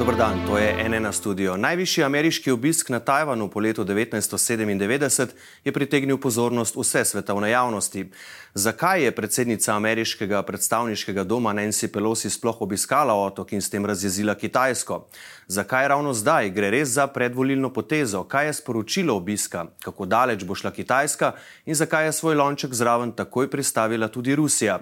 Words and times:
Dobro 0.00 0.16
dan, 0.16 0.46
to 0.46 0.58
je 0.58 0.88
NN 0.88 1.12
studio. 1.12 1.56
Najvišji 1.56 2.04
ameriški 2.04 2.50
obisk 2.50 2.88
na 2.88 3.00
Tajvanu 3.00 3.50
po 3.50 3.60
letu 3.60 3.84
1997 3.84 5.28
je 5.64 5.72
pritegnil 5.72 6.18
pozornost 6.18 6.76
vse 6.76 7.04
svetovne 7.04 7.50
javnosti. 7.50 8.10
Zakaj 8.54 9.04
je 9.04 9.10
predsednica 9.10 9.76
ameriškega 9.76 10.42
predstavniškega 10.42 11.24
doma 11.24 11.52
Nancy 11.52 11.92
Pelosi 11.92 12.30
sploh 12.30 12.62
obiskala 12.62 13.14
otok 13.14 13.52
in 13.52 13.60
s 13.60 13.70
tem 13.70 13.86
razjezila 13.86 14.34
Kitajsko? 14.34 15.06
Zakaj 15.46 15.88
ravno 15.88 16.14
zdaj 16.14 16.50
gre 16.50 16.70
res 16.70 16.88
za 16.88 17.06
predvolilno 17.06 17.72
potezo? 17.72 18.24
Kaj 18.24 18.46
je 18.46 18.52
sporočilo 18.52 19.16
obiska? 19.16 19.66
Kako 19.84 20.06
daleč 20.06 20.44
bo 20.44 20.54
šla 20.54 20.70
Kitajska 20.70 21.32
in 21.66 21.74
zakaj 21.74 22.06
je 22.06 22.12
svoj 22.12 22.34
lonček 22.34 22.72
zraven 22.74 23.12
takoj 23.12 23.50
pristavila 23.50 24.08
tudi 24.08 24.34
Rusija? 24.34 24.80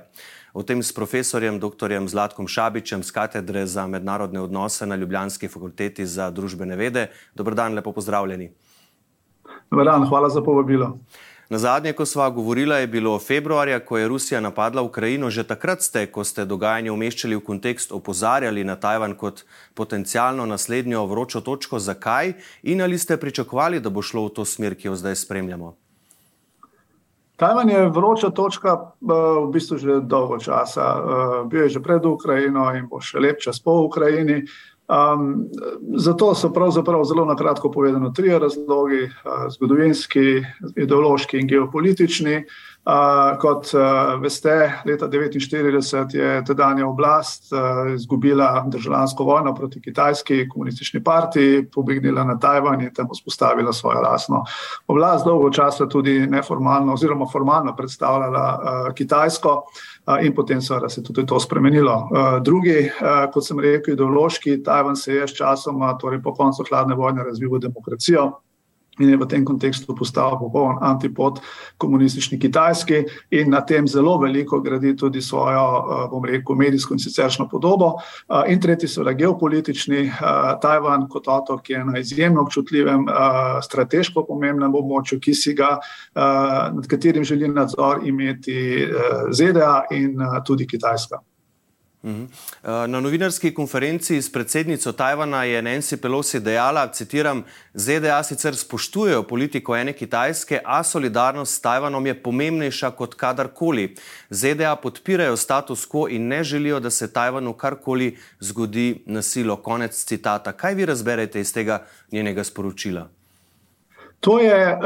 O 0.59 0.63
tem 0.67 0.83
s 0.83 0.91
profesorjem 0.91 1.61
dr. 1.63 1.87
Zlatkom 2.11 2.49
Šabičem 2.51 3.03
z 3.07 3.15
katedre 3.15 3.63
za 3.67 3.87
mednarodne 3.87 4.41
odnose 4.41 4.87
na 4.87 4.97
Ljubljanski 4.97 5.49
fakulteti 5.49 6.07
za 6.07 6.31
družbene 6.35 6.77
vede. 6.77 7.07
Dobro 7.35 7.55
dan, 7.55 7.79
lepo 7.79 7.93
pozdravljeni. 7.93 8.51
Dobro 9.71 9.85
dan, 9.85 10.09
hvala 10.09 10.29
za 10.29 10.43
povabilo. 10.43 10.99
Na 11.49 11.63
zadnje, 11.63 11.93
ko 11.93 12.07
sva 12.07 12.27
govorila, 12.31 12.83
je 12.83 12.91
bilo 12.91 13.19
februarja, 13.19 13.79
ko 13.79 13.99
je 13.99 14.09
Rusija 14.09 14.41
napadla 14.41 14.83
Ukrajino. 14.83 15.31
Že 15.31 15.47
takrat 15.47 15.83
ste, 15.83 16.07
ko 16.11 16.27
ste 16.27 16.45
dogajanje 16.45 16.91
umeščali 16.91 17.39
v 17.39 17.45
kontekst, 17.47 17.95
opozarjali 17.95 18.65
na 18.65 18.75
Tajvan 18.77 19.15
kot 19.15 19.47
potencialno 19.79 20.47
naslednjo 20.47 21.07
vročo 21.07 21.41
točko. 21.41 21.79
Zakaj 21.79 22.35
in 22.63 22.83
ali 22.83 22.99
ste 22.99 23.17
pričakovali, 23.17 23.79
da 23.81 23.95
bo 23.95 24.03
šlo 24.03 24.27
v 24.27 24.35
to 24.35 24.45
smer, 24.45 24.75
ki 24.75 24.91
jo 24.91 24.99
zdaj 24.99 25.23
spremljamo? 25.23 25.77
Tajvan 27.39 27.71
je 27.71 27.89
vroča 27.89 28.31
točka 28.35 28.75
eh, 28.75 29.13
v 29.47 29.51
bistvu 29.55 29.79
že 29.79 30.01
dolgo 30.03 30.39
časa. 30.43 30.87
Eh, 30.99 31.45
bil 31.47 31.63
je 31.67 31.79
že 31.79 31.81
pred 31.81 32.03
Ukrajino 32.05 32.67
in 32.75 32.91
bo 32.91 32.99
še 33.01 33.23
lep 33.23 33.39
čas 33.39 33.63
po 33.63 33.87
Ukrajini. 33.87 34.43
Um, 34.89 35.53
zato 36.01 36.33
so 36.33 36.49
pravzaprav 36.49 37.05
zelo 37.05 37.27
na 37.29 37.37
kratko 37.37 37.69
povedano 37.69 38.09
tri 38.11 38.33
razlogi: 38.33 39.05
uh, 39.05 39.45
zgodovinski, 39.53 40.41
ideološki 40.81 41.37
in 41.37 41.47
geopolitični. 41.47 42.37
Uh, 42.41 42.68
kot 43.41 43.69
veste, 44.23 44.55
leta 44.89 45.09
1949 45.09 46.15
je 46.17 46.45
tedanja 46.45 46.87
oblast 46.87 47.53
izgubila 47.95 48.65
državljansko 48.67 49.25
vojno 49.25 49.55
proti 49.55 49.81
kitajski 49.81 50.49
komunistični 50.49 51.03
partiji, 51.05 51.67
pobegnila 51.75 52.25
na 52.25 52.39
Tajvan 52.39 52.81
in 52.81 52.95
tam 52.95 53.09
vzpostavila 53.13 53.73
svojo 53.73 54.01
lasno 54.01 54.45
oblast. 54.87 55.25
Dolgo 55.25 55.51
časa 55.51 55.89
tudi 55.89 56.27
neformalno 56.27 56.93
oziroma 56.93 57.27
formalno 57.33 57.77
predstavljala 57.77 58.59
Kitajsko. 58.95 59.63
In 60.23 60.35
potem 60.35 60.63
seveda 60.63 60.89
se 60.89 61.01
je 61.01 61.05
tudi 61.05 61.27
to 61.27 61.41
spremenilo. 61.41 62.09
Drugi, 62.41 62.91
kot 63.33 63.45
sem 63.45 63.61
rekel, 63.61 63.95
ideološki, 63.95 64.63
Tajvan 64.65 64.97
se 64.97 65.15
je 65.15 65.29
s 65.29 65.37
časoma, 65.37 65.99
torej 66.01 66.23
po 66.23 66.33
koncu 66.35 66.65
hladne 66.71 66.95
vojne, 66.95 67.25
razvil 67.25 67.53
v 67.53 67.67
demokracijo 67.69 68.31
in 68.99 69.09
je 69.09 69.17
v 69.17 69.27
tem 69.27 69.45
kontekstu 69.45 69.95
postal 69.95 70.39
popoln 70.39 70.79
antipod 70.81 71.41
komunistični 71.79 72.39
Kitajski 72.39 73.05
in 73.31 73.51
na 73.51 73.61
tem 73.61 73.89
zelo 73.89 74.19
veliko 74.19 74.61
gradi 74.61 74.97
tudi 74.97 75.23
svojo, 75.23 75.65
eh, 75.79 76.09
bom 76.11 76.25
rekel, 76.25 76.57
medijsko 76.57 76.95
in 76.95 76.99
siceršno 76.99 77.49
podobo. 77.49 77.95
Eh, 78.29 78.53
in 78.53 78.61
tretji 78.61 78.89
so 78.89 79.05
geopolitični, 79.05 80.07
eh, 80.07 80.13
Tajvan 80.63 81.09
kot 81.09 81.29
otok 81.29 81.71
je 81.71 81.85
na 81.85 81.99
izjemno 81.99 82.43
občutljivem, 82.43 83.07
strateško 83.63 84.25
pomembnem 84.27 84.75
območju, 84.75 85.21
ki 85.21 85.35
si 85.35 85.55
ga, 85.55 85.79
nad 86.15 86.87
katerim 86.87 87.25
želi 87.25 87.49
nadzor 87.49 88.01
imeti 88.05 88.89
ZDA 89.31 89.85
in 89.91 90.19
tudi 90.45 90.67
Kitajska. 90.67 91.28
Mhm. 92.03 92.23
Eh, 92.23 92.87
na 92.89 93.01
novinarski 93.01 93.55
konferenci 93.55 94.23
s 94.23 94.33
predsednico 94.33 94.93
Tajvana 94.93 95.45
je 95.45 95.63
Nancy 95.63 95.97
Pelosi 95.97 96.41
dejala, 96.41 96.93
citiram, 96.93 97.43
ZDA 97.75 98.23
sicer 98.23 98.57
spoštujejo 98.57 99.23
politiko 99.23 99.77
ene 99.77 99.93
Kitajske, 99.93 100.61
a 100.65 100.83
solidarnost 100.83 101.55
s 101.55 101.61
Tajvanom 101.61 102.07
je 102.07 102.23
pomembnejša 102.23 102.91
kot 102.91 103.15
kadarkoli. 103.15 103.95
ZDA 104.31 104.77
podpirajo 104.77 105.37
status 105.37 105.87
quo 105.87 106.09
in 106.11 106.29
ne 106.29 106.45
želijo, 106.45 106.81
da 106.81 106.91
se 106.91 107.13
Tajvanu 107.13 107.53
karkoli 107.53 108.17
zgodi 108.41 109.03
na 109.07 109.23
silo. 109.23 109.57
Konec 109.57 110.05
citata. 110.05 110.53
Kaj 110.53 110.75
vi 110.75 110.87
razberete 110.87 111.41
iz 111.41 111.53
tega 111.53 111.83
njenega 112.13 112.45
sporočila? 112.45 113.09
To 114.21 114.41
je 114.41 114.73
uh, 114.73 114.81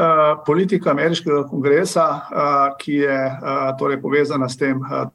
politika 0.47 0.91
ameriškega 0.91 1.47
kongresa, 1.49 2.05
uh, 2.09 2.77
ki 2.79 2.93
je 2.93 3.27
uh, 3.27 3.79
torej 3.79 4.01
povezana 4.03 4.49
s 4.49 4.57
tem. 4.57 4.81
Uh, 4.81 5.09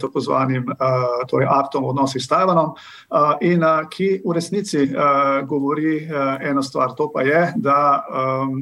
tako 0.00 0.20
zvanim 0.20 0.66
uh, 0.72 1.20
torej 1.28 1.48
aktom 1.50 1.84
o 1.84 1.92
odnosih 1.94 2.22
s 2.22 2.28
Tajvanom, 2.28 2.72
uh, 2.74 3.34
in 3.40 3.64
uh, 3.64 3.84
ki 3.90 4.10
v 4.24 4.36
resnici 4.36 4.88
uh, 4.88 5.40
govori 5.48 6.00
uh, 6.04 6.40
eno 6.40 6.62
stvar, 6.62 6.94
to 6.96 7.10
pa 7.12 7.22
je, 7.26 7.52
da 7.56 8.02
um, 8.08 8.58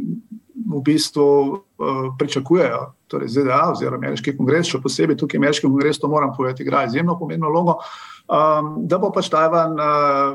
v 0.69 0.82
bistvu 0.84 1.28
uh, 1.28 2.15
pričakujejo, 2.19 2.97
torej 3.08 3.32
ZDA 3.34 3.62
oziroma 3.72 4.06
ameriški 4.06 4.36
kongres, 4.36 4.69
še 4.69 4.82
posebej 4.84 5.19
tukaj 5.19 5.41
ameriški 5.41 5.66
kongres, 5.66 6.00
to 6.00 6.10
moram 6.12 6.34
povedati, 6.36 6.64
igra 6.66 6.84
izjemno 6.86 7.19
pomembno 7.19 7.50
vlogo. 7.52 7.78
Um, 8.28 8.74
da 8.84 8.98
bo 9.00 9.08
pač 9.08 9.30
Tajvan 9.32 9.78
uh, 9.80 10.34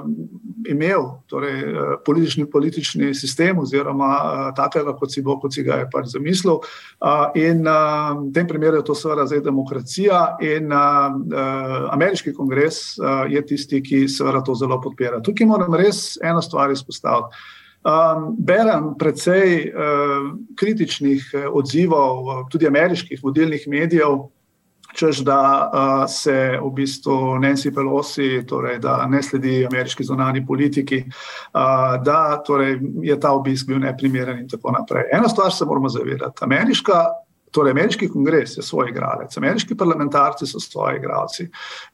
imel 0.66 1.04
torej, 1.30 1.60
uh, 1.62 1.92
politični, 2.06 2.48
politični 2.50 3.12
sistem, 3.14 3.60
oziroma 3.62 4.10
uh, 4.18 4.48
takega, 4.58 4.96
kot 4.98 5.14
si, 5.14 5.22
bo, 5.22 5.36
kot 5.38 5.54
si 5.54 5.62
ga 5.62 5.84
je 5.84 5.90
pač 5.94 6.10
zamislil. 6.16 6.58
Uh, 6.58 7.30
in 7.38 7.62
uh, 7.70 8.18
v 8.18 8.32
tem 8.34 8.50
primeru 8.50 8.82
je 8.82 8.88
to 8.90 8.98
seveda 8.98 9.28
zdaj 9.30 9.46
demokracija, 9.46 10.24
in 10.42 10.74
uh, 10.74 11.14
uh, 11.14 11.76
ameriški 11.94 12.34
kongres 12.34 12.96
uh, 12.98 13.28
je 13.30 13.46
tisti, 13.54 13.84
ki 13.86 14.08
seveda 14.10 14.42
to 14.42 14.58
zelo 14.58 14.82
podpira. 14.82 15.22
Tukaj 15.22 15.54
moram 15.54 15.78
res 15.78 16.16
eno 16.26 16.42
stvar 16.42 16.74
izpostaviti. 16.74 17.46
Um, 17.84 18.36
berem 18.40 18.94
precej 18.96 19.68
uh, 19.68 20.30
kritičnih 20.56 21.24
uh, 21.34 21.50
odzivov, 21.52 22.24
uh, 22.24 22.46
tudi 22.48 22.68
ameriških 22.68 23.20
vodilnih 23.24 23.66
medijev, 23.68 24.30
čež 24.96 25.20
da 25.28 25.40
uh, 25.68 26.06
se 26.08 26.56
v 26.62 26.70
bistvu 26.72 27.36
Nancy 27.44 27.74
Pelosi, 27.76 28.46
torej, 28.48 28.80
da 28.80 29.04
ne 29.08 29.20
sledi 29.24 29.66
ameriški 29.68 30.04
zunani 30.04 30.46
politiki, 30.48 31.02
uh, 31.04 32.00
da 32.06 32.40
torej, 32.46 32.80
je 33.04 33.20
ta 33.20 33.34
obisk 33.36 33.68
bil 33.68 33.84
neprimeren 33.84 34.40
in 34.40 34.48
tako 34.48 34.72
naprej. 34.72 35.10
Eno 35.12 35.30
stvar 35.30 35.52
se 35.52 35.66
moramo 35.66 35.90
zavedati. 35.90 36.40
Ameriška 36.42 37.04
Torej, 37.54 37.72
ameriški 37.72 38.08
kongres 38.10 38.58
je 38.58 38.64
svoj 38.66 38.90
igralec, 38.90 39.38
ameriški 39.38 39.76
parlamentarci 39.78 40.48
so 40.50 40.60
svoji 40.60 40.98
igralci. 40.98 41.46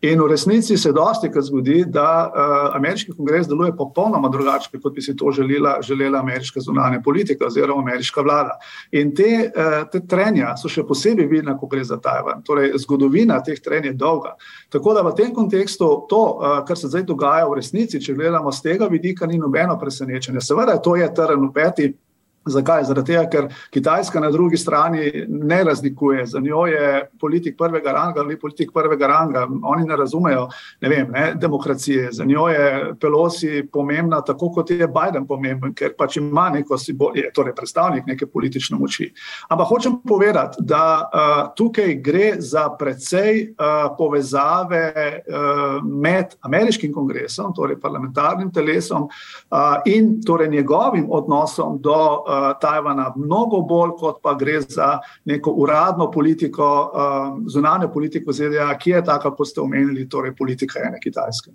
In 0.07 0.21
v 0.21 0.29
resnici 0.31 0.77
se 0.77 0.93
dosti 0.95 1.31
krat 1.31 1.49
zgodi, 1.49 1.83
da 1.87 2.05
uh, 2.27 2.75
ameriški 2.77 3.11
kongres 3.17 3.47
deluje 3.47 3.75
popolnoma 3.75 4.29
drugače, 4.31 4.79
kot 4.79 4.95
bi 4.95 5.03
si 5.03 5.17
to 5.19 5.31
želela, 5.35 5.77
želela 5.83 6.19
ameriška 6.19 6.63
zunanja 6.63 7.01
politika 7.03 7.47
oziroma 7.47 7.81
ameriška 7.81 8.21
vlada. 8.21 8.55
In 8.91 9.11
te, 9.15 9.51
uh, 9.51 9.83
te 9.91 9.99
trenja 10.07 10.55
so 10.57 10.71
še 10.71 10.87
posebej 10.87 11.27
vidne, 11.27 11.57
ko 11.59 11.67
gre 11.67 11.83
za 11.83 11.99
Tajvan. 11.99 12.43
Torej, 12.47 12.71
zgodovina 12.79 13.43
teh 13.43 13.59
trenj 13.59 13.91
je 13.91 13.95
dolga. 13.99 14.37
Tako 14.71 14.95
da 14.95 15.03
v 15.03 15.15
tem 15.15 15.33
kontekstu 15.35 15.91
to, 16.09 16.25
uh, 16.39 16.59
kar 16.67 16.79
se 16.79 16.87
zdaj 16.87 17.03
dogaja 17.03 17.47
v 17.51 17.59
resnici, 17.59 17.99
če 17.99 18.15
gledamo 18.15 18.51
z 18.51 18.69
tega 18.71 18.87
vidika, 18.87 19.27
ni 19.27 19.37
nobeno 19.37 19.75
presenečenje. 19.79 20.39
Seveda, 20.41 20.79
to 20.79 20.95
je 20.95 21.09
trn 21.15 21.49
v 21.49 21.53
peti. 21.53 21.95
Zakaj? 22.45 22.83
Tega, 23.05 23.25
ker 23.29 23.47
Kitajska 23.69 24.19
na 24.19 24.31
drugi 24.31 24.57
strani 24.57 25.25
ne 25.27 25.63
razlikuje. 25.63 26.25
Za 26.25 26.39
njo 26.39 26.65
je 26.65 27.09
politik 27.19 27.57
prvega 27.57 27.91
ranga 27.91 28.19
ali 28.19 28.39
politik 28.39 28.71
prvega 28.73 29.07
ranga. 29.07 29.47
Oni 29.63 29.85
ne 29.85 29.95
razumejo 29.95 30.47
ne 30.81 30.89
vem, 30.89 31.11
ne, 31.11 31.33
demokracije. 31.35 32.09
Za 32.11 32.25
njo 32.25 32.47
je 32.47 32.93
Pelosi 33.01 33.67
pomembna, 33.71 34.21
tako 34.21 34.51
kot 34.51 34.71
je 34.71 34.87
Biden 34.87 35.27
pomemben, 35.27 35.73
ker 35.73 35.93
pač 35.97 36.17
ima 36.17 36.49
neko 36.49 36.77
simbolijo, 36.77 37.31
torej 37.35 37.55
predstavnik 37.55 38.05
neke 38.07 38.25
politične 38.25 38.77
moči. 38.77 39.11
Ampak 39.49 39.67
hočem 39.67 39.99
povedati, 40.07 40.57
da 40.59 40.83
uh, 41.03 41.53
tukaj 41.55 41.95
gre 42.03 42.31
za 42.39 42.69
precej 42.79 43.49
uh, 43.51 43.91
povezave 43.97 44.93
uh, 44.95 45.83
med 45.83 46.35
ameriškim 46.41 46.93
kongresom, 46.93 47.53
torej 47.55 47.79
parlamentarnim 47.79 48.51
telesom 48.53 49.03
uh, 49.03 49.59
in 49.85 50.21
torej 50.25 50.49
njegovim 50.49 51.07
odnosom 51.11 51.81
do 51.81 51.95
uh, 51.95 52.28
Tajvana, 52.61 53.13
mnogo 53.15 53.61
bolj 53.61 53.95
kot 53.99 54.19
pa 54.23 54.33
gre 54.39 54.59
za 54.61 54.99
neko 55.25 55.51
uradno 55.51 56.11
politiko, 56.11 56.67
uh, 56.93 57.39
zunanjo 57.47 57.89
politiko 57.93 58.33
ZDA, 58.33 58.69
ki 58.79 58.91
je 58.91 59.03
taka, 59.05 59.31
kot 59.35 59.47
ste 59.47 59.61
omenili, 59.61 60.09
torej 60.09 60.35
politika 60.35 60.79
ene 60.85 60.99
Kitajske. 61.03 61.51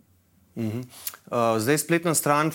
Mhm. 0.56 0.80
Uh, 1.24 1.56
zdaj 1.58 1.78
spletna 1.78 2.14
stran 2.14 2.46
uh, 2.46 2.52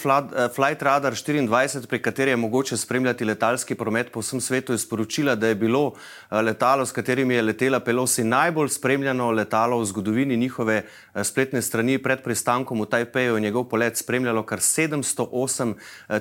Flight 0.55 0.81
Radar 0.81 1.13
24, 1.13 1.87
prek 1.89 2.03
katere 2.03 2.31
je 2.31 2.37
mogoče 2.37 2.77
spremljati 2.77 3.25
letalski 3.25 3.75
promet 3.75 4.11
po 4.11 4.19
vsem 4.19 4.41
svetu, 4.41 4.73
je 4.73 4.77
sporočila, 4.77 5.35
da 5.35 5.47
je 5.47 5.55
bilo 5.55 5.85
uh, 5.85 5.95
letalo, 6.31 6.85
s 6.85 6.91
katerim 6.91 7.31
je 7.31 7.41
letela 7.41 7.79
Pelosi, 7.79 8.23
najbolj 8.23 8.69
spremljano 8.69 9.31
letalo 9.31 9.79
v 9.79 9.85
zgodovini 9.85 10.37
njihove 10.37 10.83
spletne 11.23 11.61
strani. 11.61 11.97
Pred 11.97 12.21
pristankom 12.21 12.81
v 12.81 12.85
Tajpeju 12.85 13.35
je 13.35 13.41
njegov 13.41 13.63
polet 13.69 13.97
spremljalo 13.97 14.43
kar 14.43 14.59
708 14.59 15.73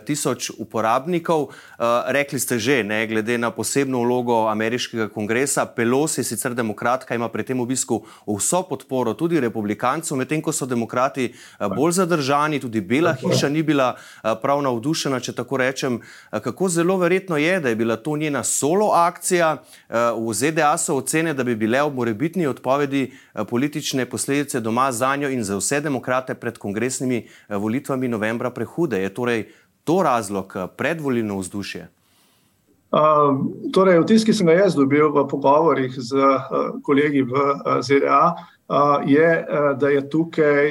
tisoč 0.05 0.51
uporabnikov. 0.59 1.49
Rekli 2.07 2.41
ste 2.41 2.59
že, 2.59 2.83
ne, 2.85 3.07
glede 3.07 3.39
na 3.39 3.51
posebno 3.51 4.01
vlogo 4.01 4.47
ameriškega 4.49 5.09
kongresa, 5.09 5.67
Pelosi, 5.67 6.25
sicer 6.25 6.55
demokratka, 6.55 7.15
ima 7.15 7.29
pri 7.29 7.45
tem 7.45 7.61
obisku 7.61 8.01
vso 8.27 8.63
podporo 8.63 9.15
tudi 9.15 9.41
republikancev, 9.41 10.17
medtem 10.17 10.43
ko 10.43 10.53
so 10.53 10.67
demokrati 10.67 11.35
bolj 11.77 11.93
zadržani 11.93 12.48
strani, 12.49 12.61
tudi 12.61 12.81
Bela 12.81 13.13
hiša 13.15 13.49
ni 13.49 13.63
bila 13.63 13.95
eh, 13.97 14.35
prav 14.43 14.63
navdušena, 14.63 15.21
če 15.21 15.33
tako 15.37 15.57
rečem. 15.57 16.01
Eh, 16.33 16.41
kako 16.41 16.69
zelo 16.69 16.97
verjetno 16.97 17.37
je, 17.37 17.61
da 17.61 17.69
je 17.69 17.77
bila 17.77 17.97
to 17.97 18.17
njena 18.17 18.45
solo 18.45 18.91
akcija. 18.95 19.57
Eh, 19.89 19.95
v 20.17 20.33
ZDA 20.35 20.79
so 20.79 20.97
ocene, 20.97 21.35
da 21.35 21.45
bi 21.45 21.57
bile 21.57 21.83
ob 21.83 21.95
morebitni 21.95 22.47
odpovedi 22.47 23.13
politične 23.49 24.07
posledice 24.07 24.61
doma 24.61 24.93
za 24.93 25.17
njo 25.17 25.29
in 25.29 25.45
za 25.45 25.57
vse 25.57 25.81
demokrate 25.81 26.35
pred 26.35 26.59
kongresnimi 26.59 27.27
volitvami 27.49 28.09
novembra 28.09 28.51
prehude. 28.51 29.03
Je 29.03 29.15
torej 29.15 29.47
to 29.85 30.03
razlog 30.03 30.57
predvolilno 30.77 31.39
vzdušje? 31.39 31.98
Uh, 32.89 33.45
torej, 33.69 33.99
vtis, 34.01 34.25
ki 34.25 34.33
sem 34.33 34.49
ga 34.49 34.55
jaz 34.63 34.73
dobil 34.73 35.11
v 35.13 35.25
pogovorih 35.29 35.93
z 35.93 36.17
uh, 36.17 36.79
kolegi 36.81 37.21
v 37.21 37.35
uh, 37.37 37.81
ZDA, 37.85 38.23
je, 39.09 39.29
da 39.81 39.89
je 39.89 40.01
tukaj 40.13 40.67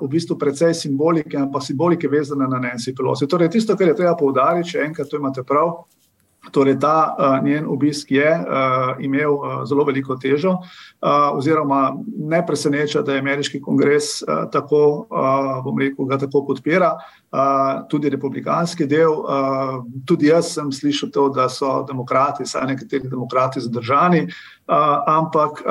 v 0.00 0.06
bistvu 0.08 0.38
precej 0.40 0.72
simbolike, 0.72 1.36
ampak 1.36 1.60
simbolike 1.60 2.08
vezane 2.08 2.46
na 2.48 2.56
Nancy 2.56 2.94
Pelosi. 2.96 3.28
Torej, 3.28 3.50
tisto, 3.52 3.76
kar 3.76 3.90
je 3.90 3.96
treba 3.98 4.14
poudariti, 4.16 4.70
če 4.70 4.86
enkrat 4.86 5.10
to 5.12 5.20
imate 5.20 5.44
prav, 5.44 5.74
torej 6.52 6.78
ta 6.80 7.16
njen 7.42 7.66
obisk 7.68 8.10
je 8.10 8.28
imel 9.00 9.38
zelo 9.66 9.84
veliko 9.84 10.16
težo, 10.16 10.58
oziroma 11.32 11.94
ne 12.18 12.42
preseneča, 12.46 13.02
da 13.02 13.14
je 13.14 13.22
ameriški 13.22 13.60
kongres 13.62 14.22
tako, 14.52 15.06
bom 15.64 15.78
rekel, 15.78 16.06
ga 16.10 16.18
tako 16.18 16.44
podpira, 16.46 16.94
tudi 17.90 18.10
republikanski 18.10 18.86
del. 18.86 19.16
Tudi 20.06 20.30
jaz 20.32 20.54
sem 20.54 20.72
slišal 20.72 21.10
to, 21.10 21.28
da 21.28 21.48
so 21.48 21.82
demokrati, 21.88 22.46
saj 22.46 22.66
nekateri 22.74 23.08
demokrati 23.08 23.60
zadržani, 23.60 24.26
ampak 24.66 25.64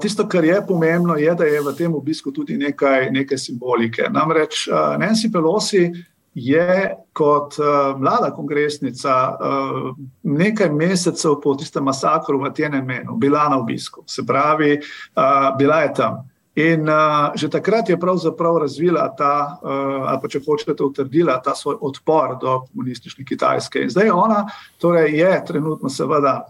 tisto, 0.00 0.28
kar 0.28 0.44
je 0.44 0.66
pomembno, 0.68 1.16
je, 1.16 1.34
da 1.34 1.44
je 1.44 1.60
v 1.60 1.74
tem 1.76 1.94
obisku 1.94 2.32
tudi 2.32 2.56
nekaj, 2.56 3.10
nekaj 3.10 3.38
simbolike. 3.38 4.08
Namreč 4.10 4.68
uh, 4.68 4.98
Nancy 4.98 5.30
Pelosi 5.32 5.90
je 6.34 6.94
kot 7.12 7.56
uh, 7.58 7.98
mlada 7.98 8.30
kongresnica 8.30 9.14
uh, 9.34 9.96
nekaj 10.22 10.70
mesecev 10.70 11.40
po 11.42 11.54
tistem 11.54 11.84
masakru 11.84 12.38
v 12.38 12.52
Tienanmenu 12.54 13.16
bila 13.16 13.48
na 13.48 13.58
obisku, 13.58 14.04
se 14.06 14.26
pravi, 14.26 14.78
uh, 14.78 15.56
bila 15.58 15.82
je 15.82 15.94
tam. 15.94 16.30
In 16.54 16.88
uh, 16.88 17.30
že 17.34 17.48
takrat 17.48 17.88
je 17.88 17.98
pravzaprav 18.00 18.58
razvila 18.58 19.08
ta, 19.18 19.58
uh, 19.62 20.06
ali 20.06 20.18
pa 20.22 20.28
če 20.28 20.40
hočete, 20.46 20.82
utrdila 20.82 21.38
ta 21.42 21.54
svoj 21.54 21.78
odpor 21.80 22.38
do 22.40 22.60
komunistične 22.70 23.24
Kitajske. 23.24 23.82
In 23.86 23.90
zdaj 23.90 24.10
ona 24.10 24.44
torej 24.78 25.14
je 25.14 25.30
trenutno 25.46 25.88
seveda 25.88 26.42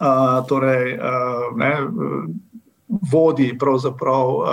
uh, 0.00 0.40
torej, 0.48 0.96
uh, 0.96 1.52
ne, 1.56 1.72
vodi 2.88 3.56
pravzaprav 3.58 4.28
uh, 4.28 4.46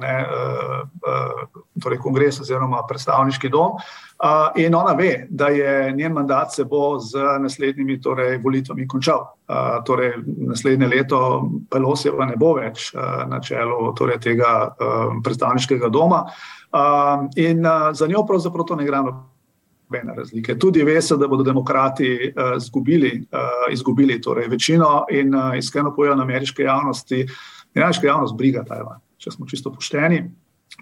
ne, 0.00 0.26
uh, 0.26 0.88
uh, 1.02 1.62
torej 1.82 1.98
kongres 1.98 2.40
oziroma 2.40 2.84
predstavniški 2.88 3.50
dom. 3.50 3.78
Uh, 4.22 4.54
in 4.56 4.74
ona 4.74 4.92
ve, 4.92 5.26
da 5.30 5.48
je 5.48 5.92
njen 5.92 6.12
mandat 6.12 6.54
se 6.54 6.64
bo 6.64 6.98
z 6.98 7.18
naslednjimi 7.40 8.00
torej, 8.00 8.38
volitvami 8.38 8.86
končal. 8.88 9.26
Uh, 9.48 9.82
torej, 9.84 10.14
naslednje 10.26 10.86
leto 10.86 11.50
Pelosijeva 11.70 12.26
ne 12.26 12.36
bo 12.38 12.54
več 12.54 12.92
uh, 12.94 13.24
na 13.28 13.40
čelu 13.40 13.90
torej, 13.98 14.20
tega 14.22 14.54
uh, 14.70 15.18
predstavniškega 15.24 15.90
doma. 15.90 16.24
Uh, 16.72 17.26
in 17.36 17.66
uh, 17.66 17.90
za 17.92 18.06
njo 18.06 18.22
pravzaprav 18.26 18.66
to 18.66 18.76
ne 18.76 18.86
gre 18.86 19.02
nobene 19.02 20.14
razlike. 20.16 20.58
Tudi 20.58 20.82
ve 20.82 21.02
se, 21.02 21.16
da 21.16 21.28
bodo 21.28 21.42
demokrati 21.42 22.32
uh, 22.36 22.54
zgubili, 22.58 23.26
uh, 23.32 23.72
izgubili 23.72 24.20
torej, 24.20 24.48
večino 24.48 25.04
in 25.10 25.34
uh, 25.34 25.58
iskreno 25.58 25.94
povedano 25.94 26.22
ameriške 26.22 26.62
javnosti. 26.62 27.26
Iraška 27.74 28.06
javnost 28.06 28.36
briga 28.36 28.64
Tajvan, 28.68 29.00
če 29.18 29.32
smo 29.34 29.46
čisto 29.48 29.72
pošteni. 29.72 30.22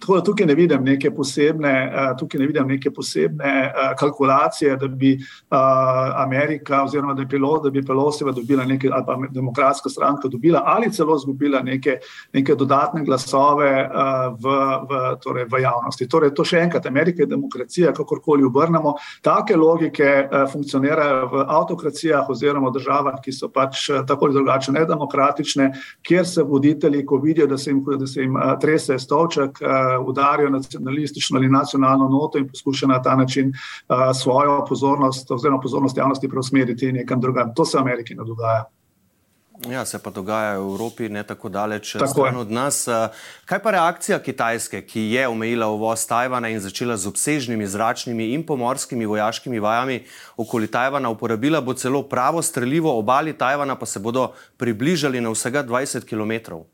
Tako 0.00 0.16
da 0.16 0.24
tukaj 0.24 0.46
ne 0.46 0.54
vidim 0.54 0.84
neke 0.84 1.10
posebne, 1.14 1.74
tukaj 2.18 2.40
ne 2.40 2.46
vidim 2.46 2.68
neke 2.68 2.90
posebne 2.90 3.52
uh, 3.66 3.92
kalkulacije, 3.98 4.76
da 4.76 4.88
bi 4.88 5.12
uh, 5.16 5.56
Amerika 6.16 6.82
oziroma 6.84 7.14
da 7.14 7.24
bi, 7.24 7.28
Pelo, 7.28 7.58
da 7.58 7.70
bi 7.70 7.82
Peloseva 7.86 8.32
dobila 8.32 8.64
neke, 8.64 8.88
ali 8.92 9.04
pa 9.06 9.16
demokratska 9.30 9.88
stranka 9.88 10.28
dobila 10.28 10.62
ali 10.66 10.92
celo 10.92 11.18
zgubila 11.18 11.62
neke, 11.62 11.98
neke 12.32 12.54
dodatne 12.54 13.04
glasove 13.04 13.70
v, 14.40 14.54
v, 14.88 15.00
torej 15.22 15.44
v 15.50 15.60
javnosti. 15.62 16.08
Torej, 16.08 16.32
to 16.34 16.44
še 16.44 16.62
enkrat, 16.64 16.86
Amerika 16.86 17.22
je 17.22 17.30
demokracija, 17.30 17.92
kakorkoli 17.96 18.44
obrnemo. 18.44 18.94
Take 19.22 19.56
logike 19.56 20.28
funkcionirajo 20.52 21.26
v 21.32 21.44
avtokracijah 21.48 22.28
oziroma 22.30 22.70
državah, 22.74 23.20
ki 23.24 23.32
so 23.32 23.50
pač 23.52 23.86
tako 24.08 24.30
ali 24.30 24.38
drugače 24.38 24.72
nedemokratične, 24.72 25.70
kjer 26.06 26.26
se 26.26 26.42
voditelji, 26.42 27.04
ko 27.06 27.20
vidijo, 27.22 27.46
da 27.50 27.58
se 27.58 27.70
jim, 27.70 27.84
da 27.98 28.06
se 28.06 28.24
jim 28.24 28.38
trese 28.60 28.98
stolček, 28.98 29.60
uh, 29.62 29.89
udarijo 30.06 30.50
nacionalistično 30.50 31.38
ali 31.38 31.48
nacionalno 31.48 32.08
noto 32.08 32.38
in 32.38 32.48
poskušajo 32.48 32.88
na 32.88 33.02
ta 33.02 33.16
način 33.16 33.52
svojo 34.14 34.64
pozornost 34.68 35.30
oziroma 35.30 35.60
pozornost 35.60 35.96
javnosti 35.96 36.28
preusmeriti 36.28 36.92
nekam 36.92 37.20
drugam. 37.20 37.54
To 37.54 37.64
se 37.64 37.78
v 37.78 37.80
Ameriki 37.80 38.14
ne 38.14 38.24
dogaja. 38.24 38.64
Ja, 39.68 39.84
se 39.84 39.98
pa 39.98 40.10
dogaja 40.10 40.54
v 40.56 40.62
Evropi, 40.72 41.08
ne 41.08 41.20
tako 41.22 41.48
daleč 41.48 41.92
tako 41.92 42.22
od 42.40 42.50
nas. 42.50 42.88
Kaj 43.44 43.58
pa 43.62 43.70
reakcija 43.70 44.18
Kitajske, 44.18 44.80
ki 44.82 45.00
je 45.12 45.28
omejila 45.28 45.66
uvoz 45.68 46.06
Tajvana 46.08 46.48
in 46.48 46.60
začela 46.60 46.96
z 46.96 47.06
obsežnimi 47.06 47.66
zračnimi 47.66 48.30
in 48.32 48.46
pomorskimi 48.46 49.06
vojaškimi 49.06 49.60
vajami 49.60 50.04
okoli 50.36 50.66
Tajvana, 50.66 51.12
uporabila 51.12 51.60
bo 51.60 51.74
celo 51.74 52.02
pravo 52.02 52.42
streljivo 52.42 52.98
obali 52.98 53.36
Tajvana, 53.36 53.76
pa 53.76 53.86
se 53.86 54.00
bodo 54.00 54.32
približali 54.56 55.20
na 55.20 55.30
vsega 55.30 55.64
20 55.64 56.08
km? 56.08 56.64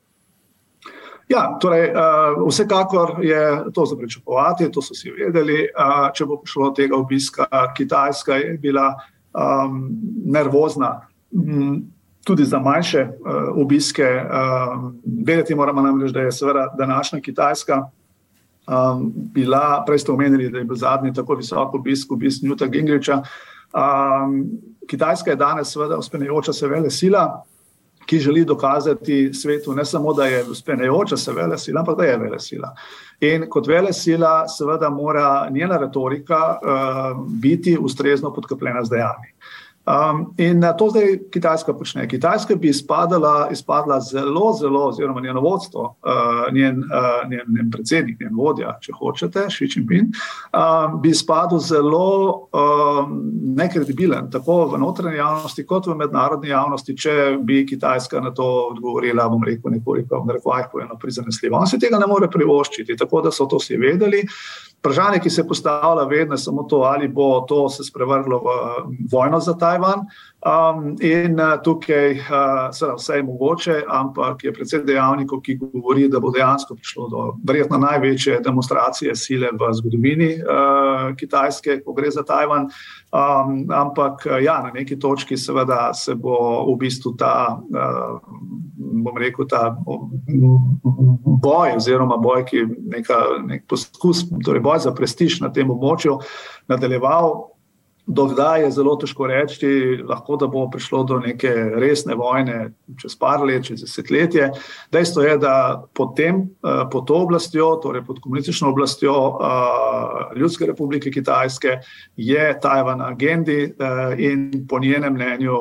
Ja, 1.28 1.58
torej, 1.60 1.90
uh, 1.90 2.48
vsekakor 2.48 3.16
je 3.22 3.72
to 3.74 3.86
za 3.86 3.96
pričakovati, 3.96 4.70
to 4.72 4.82
so 4.82 4.94
vsi 4.94 5.10
vedeli. 5.10 5.66
Uh, 5.74 6.06
če 6.14 6.26
bo 6.26 6.38
prišlo 6.38 6.70
do 6.70 6.76
tega 6.78 6.96
obiska, 6.96 7.48
Kitajska 7.76 8.38
je 8.38 8.58
bila 8.62 8.92
um, 9.34 9.90
nervozna. 10.24 11.00
Um, 11.32 11.92
Tudi 12.26 12.42
za 12.44 12.58
manjše 12.58 13.04
uh, 13.06 13.54
obiske, 13.62 14.02
uh, 14.02 14.90
vedeti 15.26 15.54
moramo 15.54 15.82
namreč, 15.82 16.10
da 16.10 16.20
je 16.20 16.32
seveda 16.32 16.74
današnja 16.78 17.20
Kitajska 17.20 17.84
um, 18.66 19.12
bila, 19.14 19.84
prej 19.86 19.98
ste 19.98 20.12
omenili, 20.12 20.50
da 20.50 20.58
je 20.58 20.64
bil 20.64 20.76
zadnji 20.76 21.14
tako 21.14 21.34
visok 21.34 21.74
obisk, 21.74 22.12
obisk 22.12 22.42
Newta 22.42 22.66
Gingriča. 22.70 23.22
Um, 23.70 24.48
Kitajska 24.90 25.30
je 25.30 25.36
danes 25.36 25.72
seveda 25.72 25.98
uspenjajoča 25.98 26.52
se 26.52 26.68
vele 26.68 26.90
sila, 26.90 27.42
ki 28.06 28.18
želi 28.18 28.44
dokazati 28.44 29.34
svetu, 29.34 29.74
ne 29.74 29.84
samo, 29.84 30.12
da 30.12 30.26
je 30.26 30.44
uspenjajoča 30.44 31.16
se 31.16 31.32
vele 31.32 31.58
sila, 31.58 31.80
ampak 31.80 31.98
da 31.98 32.04
je 32.04 32.18
vele 32.18 32.40
sila. 32.40 32.74
In 33.20 33.46
kot 33.50 33.66
vele 33.66 33.92
sila, 33.92 34.48
seveda, 34.48 34.90
mora 34.90 35.48
njena 35.50 35.78
retorika 35.78 36.40
uh, 36.56 37.24
biti 37.28 37.76
ustrezno 37.80 38.34
podkrepljena 38.34 38.84
z 38.84 38.90
dejanji. 38.90 39.32
Um, 39.86 40.34
in 40.36 40.64
to 40.78 40.90
zdaj 40.90 41.18
Kitajska 41.30 41.74
počne. 41.74 42.08
Kitajska 42.08 42.54
bi 42.54 42.68
izpadala, 42.68 43.48
izpadla 43.52 44.00
zelo, 44.00 44.52
zelo, 44.60 44.88
oziroma 44.88 45.20
njeno 45.20 45.40
vodstvo, 45.40 45.82
uh, 45.82 46.54
njen, 46.54 46.78
uh, 46.78 47.30
njen, 47.30 47.46
njen 47.56 47.70
predsednik, 47.70 48.20
njen 48.20 48.34
vodja, 48.34 48.78
če 48.82 48.92
hočete, 48.98 49.46
Xi 49.46 49.68
Jinping, 49.70 50.10
um, 50.50 50.98
bi 51.02 51.12
izpadel 51.14 51.62
zelo 51.62 52.48
um, 52.50 53.14
nekredibilen, 53.54 54.26
tako 54.30 54.64
v 54.74 54.80
notranji 54.82 55.22
javnosti, 55.22 55.66
kot 55.66 55.86
v 55.86 55.94
mednarodni 56.02 56.50
javnosti, 56.50 56.96
če 56.96 57.14
bi 57.46 57.62
Kitajska 57.66 58.20
na 58.20 58.34
to 58.34 58.48
odgovorila, 58.72 59.28
bom 59.30 59.46
rekel, 59.46 59.70
nekoliko, 59.70 60.18
v 60.24 60.32
narekovajih, 60.32 60.66
pojeno 60.72 60.98
prizanesljivo. 60.98 61.62
On 61.62 61.70
si 61.70 61.78
tega 61.78 62.02
ne 62.02 62.10
more 62.10 62.26
privoščiti, 62.26 62.98
tako 62.98 63.22
da 63.22 63.30
so 63.30 63.46
to 63.46 63.62
vsi 63.62 63.78
vedeli. 63.78 64.26
Vprašanje, 64.80 65.18
ki 65.18 65.30
se 65.30 65.42
postavlja, 65.48 66.04
vedno 66.06 66.34
je 66.34 66.38
samo 66.38 66.62
to, 66.62 66.76
ali 66.76 67.08
bo 67.08 67.40
to 67.48 67.68
se 67.68 67.84
spremenilo 67.84 68.38
v 68.38 68.50
vojno 69.12 69.40
za 69.40 69.54
Tajvan. 69.58 70.06
Um, 70.46 70.94
in 71.00 71.40
uh, 71.40 71.56
tukaj 71.64 72.12
uh, 72.12 72.28
seveda 72.70 72.94
vse 72.94 73.16
je 73.16 73.22
mogoče, 73.22 73.80
ampak 73.88 74.44
je 74.44 74.52
predvsej 74.54 74.84
dejavnikov, 74.86 75.40
ki 75.42 75.56
govori, 75.58 76.06
da 76.08 76.20
bo 76.22 76.30
dejansko 76.30 76.76
prišlo 76.78 77.08
do 77.08 77.24
verjetno 77.48 77.80
največje 77.82 78.38
demonstracije 78.44 79.16
sile 79.16 79.50
v 79.58 79.72
zgodovini 79.74 80.30
uh, 80.38 81.16
Kitajske, 81.18 81.80
ko 81.82 81.96
gre 81.96 82.12
za 82.14 82.22
Tajvan. 82.22 82.70
Um, 83.10 83.66
ampak 83.74 84.26
ja, 84.42 84.60
na 84.62 84.70
neki 84.74 84.98
točki 84.98 85.36
seveda 85.36 85.90
se 85.94 86.14
bo 86.14 86.62
v 86.70 86.76
bistvu 86.84 87.16
ta, 87.18 87.58
uh, 87.58 88.20
bom 88.86 89.18
rekel, 89.18 89.48
ta 89.50 89.70
boj, 91.42 91.76
oziroma 91.76 92.16
boj, 92.22 92.44
ki 92.48 92.62
je 92.62 92.68
neka, 92.96 93.18
nek 93.46 93.66
poskus, 93.70 94.24
torej 94.44 94.64
boj 94.64 94.84
za 94.86 94.94
prestiž 94.96 95.40
na 95.44 95.52
tem 95.52 95.70
območju, 95.72 96.20
nadaljeval. 96.70 97.55
Dokdaj 98.06 98.62
je 98.62 98.70
zelo 98.70 98.94
težko 98.96 99.26
reči, 99.26 99.68
lahko 100.06 100.36
da 100.38 100.46
bo 100.46 100.68
prišlo 100.70 101.02
do 101.04 101.18
neke 101.18 101.50
resne 101.74 102.14
vojne 102.14 102.70
čez 103.02 103.16
par 103.18 103.42
let, 103.42 103.64
čez 103.66 103.82
desetletje. 103.82 104.52
Dejstvo 104.94 105.24
je, 105.26 105.38
da 105.42 105.82
pod, 105.94 106.14
tem, 106.16 106.44
eh, 106.62 106.84
pod 106.92 107.08
to 107.10 107.18
oblastjo, 107.26 107.72
torej 107.82 108.04
pod 108.06 108.20
komunistično 108.22 108.70
oblastjo 108.70 109.12
uh, 109.12 110.36
Ljudske 110.36 110.66
republike 110.66 111.10
Kitajske, 111.10 111.78
je 112.16 112.44
Tajvan 112.62 112.98
na 112.98 113.10
agendi 113.10 113.72
uh, 113.74 114.14
in 114.18 114.66
po 114.68 114.78
njenem 114.78 115.14
mnenju 115.14 115.56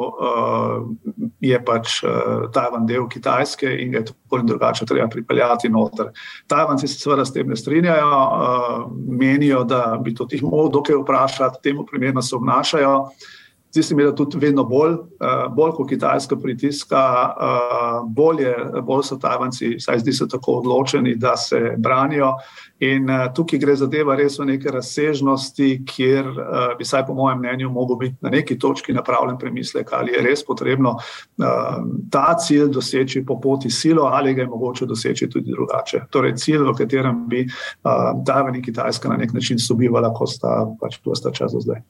je 1.39 1.57
pač 1.65 1.99
Tajvan 2.53 2.85
del 2.85 3.07
Kitajske 3.09 3.69
in 3.81 3.91
ga 3.91 3.97
je 3.97 4.05
tako 4.05 4.39
in 4.39 4.45
drugače 4.45 4.85
treba 4.85 5.07
pripeljati 5.07 5.69
noter. 5.69 6.09
Tajvanci 6.47 6.87
se 6.87 6.99
seveda 6.99 7.25
s 7.25 7.33
tem 7.33 7.47
ne 7.47 7.55
strinjajo, 7.55 8.11
menijo, 9.07 9.63
da 9.63 9.99
bi 10.03 10.15
to 10.15 10.25
tih 10.25 10.43
mogli 10.43 10.71
dokaj 10.73 10.95
vprašati, 10.95 11.61
temu 11.63 11.85
primerno 11.85 12.21
so 12.21 12.34
obnašajo. 12.35 12.99
Zdi 13.75 13.83
se 13.83 13.95
mi, 13.95 14.03
da 14.03 14.15
tudi 14.15 14.37
vedno 14.39 14.63
bolj, 14.63 14.93
eh, 14.93 15.47
bolj 15.51 15.71
kot 15.71 15.89
Kitajska 15.89 16.35
pritiska, 16.35 16.99
eh, 17.41 18.05
bolje, 18.07 18.55
bolj 18.81 19.01
so 19.03 19.17
Tajvanci, 19.19 19.75
saj 19.79 19.99
zdi 19.99 20.13
se 20.13 20.27
tako 20.27 20.51
odločeni, 20.51 21.15
da 21.15 21.35
se 21.37 21.75
branijo. 21.77 22.37
In 22.79 23.09
eh, 23.09 23.27
tukaj 23.35 23.59
gre 23.59 23.75
zadeva 23.75 24.15
res 24.15 24.39
v 24.39 24.45
neke 24.45 24.71
razsežnosti, 24.71 25.83
kjer 25.85 26.29
bi, 26.77 26.85
saj 26.85 27.03
po 27.05 27.13
mojem 27.13 27.39
mnenju, 27.39 27.69
mogel 27.69 27.97
biti 27.97 28.15
na 28.21 28.29
neki 28.29 28.59
točki 28.59 28.93
napravljen 28.93 29.37
premislek, 29.37 29.91
ali 29.93 30.11
je 30.11 30.21
res 30.21 30.45
potrebno 30.45 30.95
ta 32.11 32.35
cilj 32.39 32.71
doseči 32.71 33.25
po 33.25 33.39
poti 33.41 33.69
silo, 33.69 34.03
ali 34.03 34.33
ga 34.33 34.41
je 34.41 34.47
mogoče 34.47 34.85
doseči 34.85 35.29
tudi 35.29 35.51
drugače. 35.51 36.05
Torej, 36.09 36.35
cilj, 36.35 36.63
v 36.63 36.77
katerem 36.77 37.27
bi 37.27 37.43
Tajvan 38.25 38.55
in 38.55 38.63
Kitajska 38.63 39.09
na 39.09 39.17
nek 39.17 39.33
način 39.33 39.59
sobivala, 39.59 40.13
ko 40.13 40.27
sta 40.27 40.63
pač 40.79 40.99
tu 41.03 41.15
sta 41.15 41.31
čas 41.31 41.51
do 41.51 41.59
zdaj. 41.59 41.83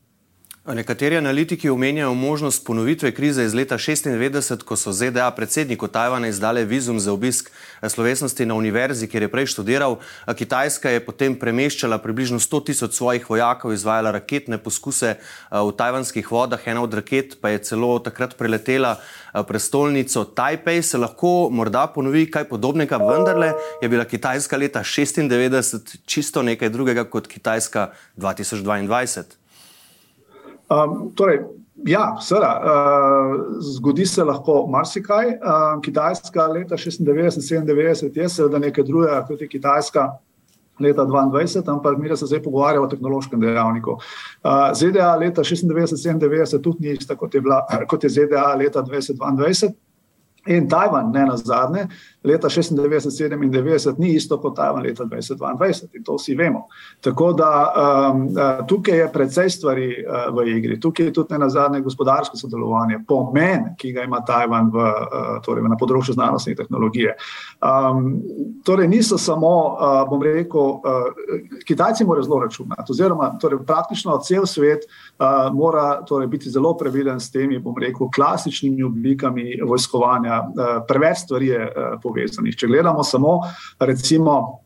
Nekateri 0.74 1.18
analitiki 1.18 1.70
omenjajo 1.70 2.14
možnost 2.14 2.66
ponovitve 2.66 3.12
krize 3.12 3.44
iz 3.46 3.54
leta 3.54 3.78
1996, 3.78 4.64
ko 4.64 4.76
so 4.76 4.92
ZDA 4.92 5.32
predsedniku 5.32 5.88
Tajvana 5.88 6.28
izdale 6.28 6.64
vizum 6.66 7.00
za 7.00 7.14
obisk 7.14 7.52
eh, 7.82 7.90
slovesnosti 7.90 8.46
na 8.46 8.56
univerzi, 8.56 9.08
kjer 9.08 9.24
je 9.24 9.30
prej 9.32 9.46
študiral. 9.46 10.00
Kitajska 10.38 10.90
je 10.90 11.06
potem 11.06 11.36
premeščala 11.36 12.02
približno 12.02 12.40
100 12.40 12.64
tisoč 12.66 12.98
svojih 12.98 13.30
vojakov, 13.30 13.74
izvajala 13.74 14.12
raketne 14.18 14.58
poskuse 14.58 15.14
eh, 15.14 15.20
v 15.52 15.72
tajvanskih 15.78 16.32
vodah. 16.32 16.68
Ena 16.68 16.82
od 16.82 16.94
raket 16.94 17.38
pa 17.42 17.54
je 17.54 17.62
celo 17.62 18.00
takrat 18.00 18.34
preletela 18.34 18.98
eh, 18.98 19.44
prestolnico 19.46 20.26
Tajpej. 20.26 20.82
Se 20.82 20.98
lahko 20.98 21.50
morda 21.52 21.86
ponovi 21.94 22.26
kaj 22.26 22.50
podobnega, 22.50 22.98
vendarle 22.98 23.54
je 23.86 23.90
bila 23.90 24.10
Kitajska 24.10 24.58
leta 24.58 24.82
1996 24.82 25.98
čisto 26.06 26.42
nekaj 26.42 26.74
drugega 26.74 27.06
kot 27.06 27.28
Kitajska 27.28 27.92
2022. 28.18 29.45
Um, 30.70 31.12
torej, 31.16 31.44
ja, 31.86 32.16
seveda, 32.22 32.52
uh, 32.58 33.36
zgodi 33.76 34.06
se 34.06 34.24
lahko 34.24 34.66
marsikaj. 34.72 35.28
Uh, 35.36 35.82
Kitajska 35.82 36.48
leta 36.48 36.76
96-97 36.76 38.18
je 38.18 38.30
seveda 38.30 38.60
nekaj 38.60 38.84
drugega 38.84 39.26
kot 39.28 39.42
je 39.42 39.48
Kitajska. 39.48 40.12
Leta 40.80 41.06
2022, 41.08 41.72
ampak 41.72 41.98
mi 41.98 42.18
se 42.18 42.26
zdaj 42.26 42.42
pogovarjamo 42.44 42.86
o 42.86 42.90
tehnološkem 42.92 43.40
dejavniku. 43.40 43.92
Uh, 43.92 44.74
ZDA 44.76 45.16
leta 45.16 45.42
96-97 45.42 46.62
tudi 46.62 46.88
ni 46.88 46.98
ista 46.98 47.16
kot 47.16 47.36
je, 47.36 47.42
bila, 47.42 47.62
kot 47.88 48.04
je 48.04 48.10
ZDA 48.10 48.56
leta 48.60 48.84
2022. 48.84 49.72
In 50.46 50.68
Tajvan, 50.70 51.12
ne 51.12 51.26
na 51.26 51.38
zadnje, 51.38 51.88
leta 52.26 52.50
96-97 52.50 53.96
ni 53.98 54.14
isto 54.16 54.38
kot 54.42 54.56
Tajvan 54.56 54.84
leta 54.84 55.04
2022 55.04 55.88
in 55.94 56.04
to 56.04 56.16
vsi 56.16 56.36
vemo. 56.36 56.68
Tako 57.02 57.34
da 57.34 57.50
um, 58.12 58.26
uh, 58.28 58.68
tukaj 58.68 58.98
je 58.98 59.12
precej 59.14 59.50
stvari 59.50 59.88
uh, 60.04 60.36
v 60.36 60.48
igri, 60.58 60.80
tukaj 60.80 61.06
je 61.06 61.14
tudi 61.14 61.34
ne 61.34 61.40
na 61.40 61.50
zadnje 61.50 61.82
gospodarsko 61.82 62.38
sodelovanje, 62.38 63.00
pomen, 63.08 63.76
ki 63.78 63.92
ga 63.94 64.04
ima 64.04 64.22
Tajvan 64.26 64.72
v, 64.74 64.78
uh, 64.78 65.30
torej 65.46 65.64
na 65.70 65.78
področju 65.80 66.16
znanosti 66.16 66.54
in 66.54 66.60
tehnologije. 66.60 67.16
Um, 67.62 68.20
torej 68.66 68.88
niso 68.88 69.18
samo, 69.18 69.54
uh, 69.76 70.02
bom 70.10 70.24
rekel, 70.24 70.80
uh, 70.80 71.62
Kitajci 71.66 72.06
morajo 72.06 72.28
zelo 72.30 72.40
računati, 72.44 72.92
oziroma 72.92 73.32
torej 73.42 73.64
praktično 73.66 74.18
cel 74.26 74.46
svet 74.50 74.86
uh, 74.86 75.52
mora 75.54 76.02
torej 76.08 76.28
biti 76.32 76.50
zelo 76.50 76.76
previden 76.78 77.20
s 77.20 77.32
temi, 77.32 77.60
bom 77.60 77.76
rekel, 77.82 78.10
klasičnimi 78.14 78.84
oblikami 78.84 79.60
vojskovanja 79.66 80.36
Eh, 80.46 80.82
preveč 80.88 81.18
stvari 81.18 81.48
je 81.48 81.62
eh, 81.62 81.98
povezanih. 82.16 82.56
Če 82.56 82.72
gledamo 82.72 83.04
samo, 83.04 83.40
recimo, 83.80 84.65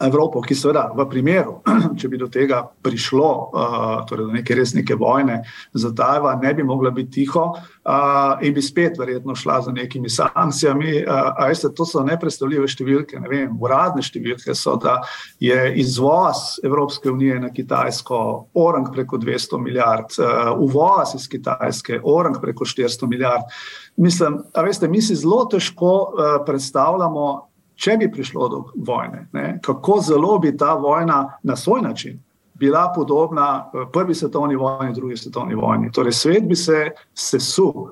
Evropo, 0.00 0.40
ki 0.40 0.54
seveda 0.56 0.86
v 0.96 1.04
primeru, 1.10 1.58
če 2.00 2.08
bi 2.08 2.18
do 2.20 2.28
tega 2.32 2.62
prišlo, 2.84 3.28
uh, 3.28 3.88
torej 4.08 4.30
do 4.30 4.36
neke 4.38 4.56
res 4.56 4.72
neke 4.76 4.96
vojne 4.96 5.42
za 5.76 5.90
Tajvan, 5.96 6.40
ne 6.40 6.52
bi 6.56 6.64
mogla 6.64 6.92
biti 6.94 7.20
tiho 7.20 7.42
uh, 7.52 8.40
in 8.40 8.54
bi 8.56 8.62
spet 8.64 8.96
verjetno 8.98 9.36
šla 9.36 9.60
za 9.66 9.74
nekimi 9.76 10.08
sankcijami. 10.10 11.02
Uh, 11.04 11.42
veste, 11.48 11.68
to 11.76 11.84
so 11.88 12.04
nepredstavljive 12.06 12.68
številke, 12.70 13.20
ne 13.20 13.28
vem, 13.28 13.58
uradne 13.60 14.04
številke 14.04 14.56
so, 14.56 14.78
da 14.80 15.00
je 15.42 15.58
izvoz 15.82 16.60
Evropske 16.64 17.12
unije 17.12 17.40
na 17.44 17.52
Kitajsko 17.52 18.22
orang 18.56 18.88
preko 18.94 19.20
200 19.20 19.60
milijard, 19.60 20.16
uh, 20.16 20.54
uvoz 20.56 21.14
iz 21.18 21.28
Kitajske 21.28 22.00
orang 22.00 22.40
preko 22.40 22.64
400 22.64 23.10
milijard. 23.10 23.52
Mislim, 24.00 24.40
veste, 24.56 24.88
mi 24.88 25.02
si 25.04 25.18
zelo 25.18 25.44
težko 25.50 25.92
uh, 25.92 26.34
predstavljamo, 26.46 27.49
če 27.80 27.96
bi 27.96 28.10
prišlo 28.12 28.48
do 28.48 28.64
vojne, 28.76 29.28
ne, 29.32 29.58
kako 29.64 30.00
zelo 30.04 30.38
bi 30.38 30.56
ta 30.56 30.74
vojna 30.74 31.38
na 31.42 31.56
svoj 31.56 31.80
način 31.82 32.20
bila 32.60 32.92
podobna 32.94 33.70
eh, 33.74 33.86
prvi 33.92 34.14
svetovni 34.14 34.56
vojni, 34.56 34.94
drugi 34.94 35.16
svetovni 35.16 35.54
vojni. 35.54 35.92
Torej, 35.92 36.12
svet 36.12 36.44
bi 36.48 36.56
se 36.56 36.90
sesul, 37.14 37.88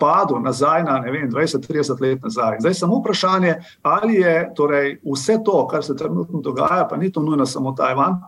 padel 0.00 0.40
nazaj 0.42 0.82
na 0.84 1.02
20-30 1.02 2.00
let 2.02 2.22
nazaj. 2.22 2.56
Zdaj 2.60 2.74
samo 2.74 3.00
vprašanje, 3.02 3.54
ali 3.82 4.14
je 4.14 4.52
torej, 4.56 4.96
vse 5.12 5.38
to, 5.44 5.66
kar 5.66 5.84
se 5.84 5.96
trenutno 5.96 6.40
dogaja, 6.40 6.86
pa 6.90 6.96
ni 6.96 7.12
to 7.12 7.20
nujno 7.22 7.46
samo 7.46 7.72
Tajvan, 7.72 8.22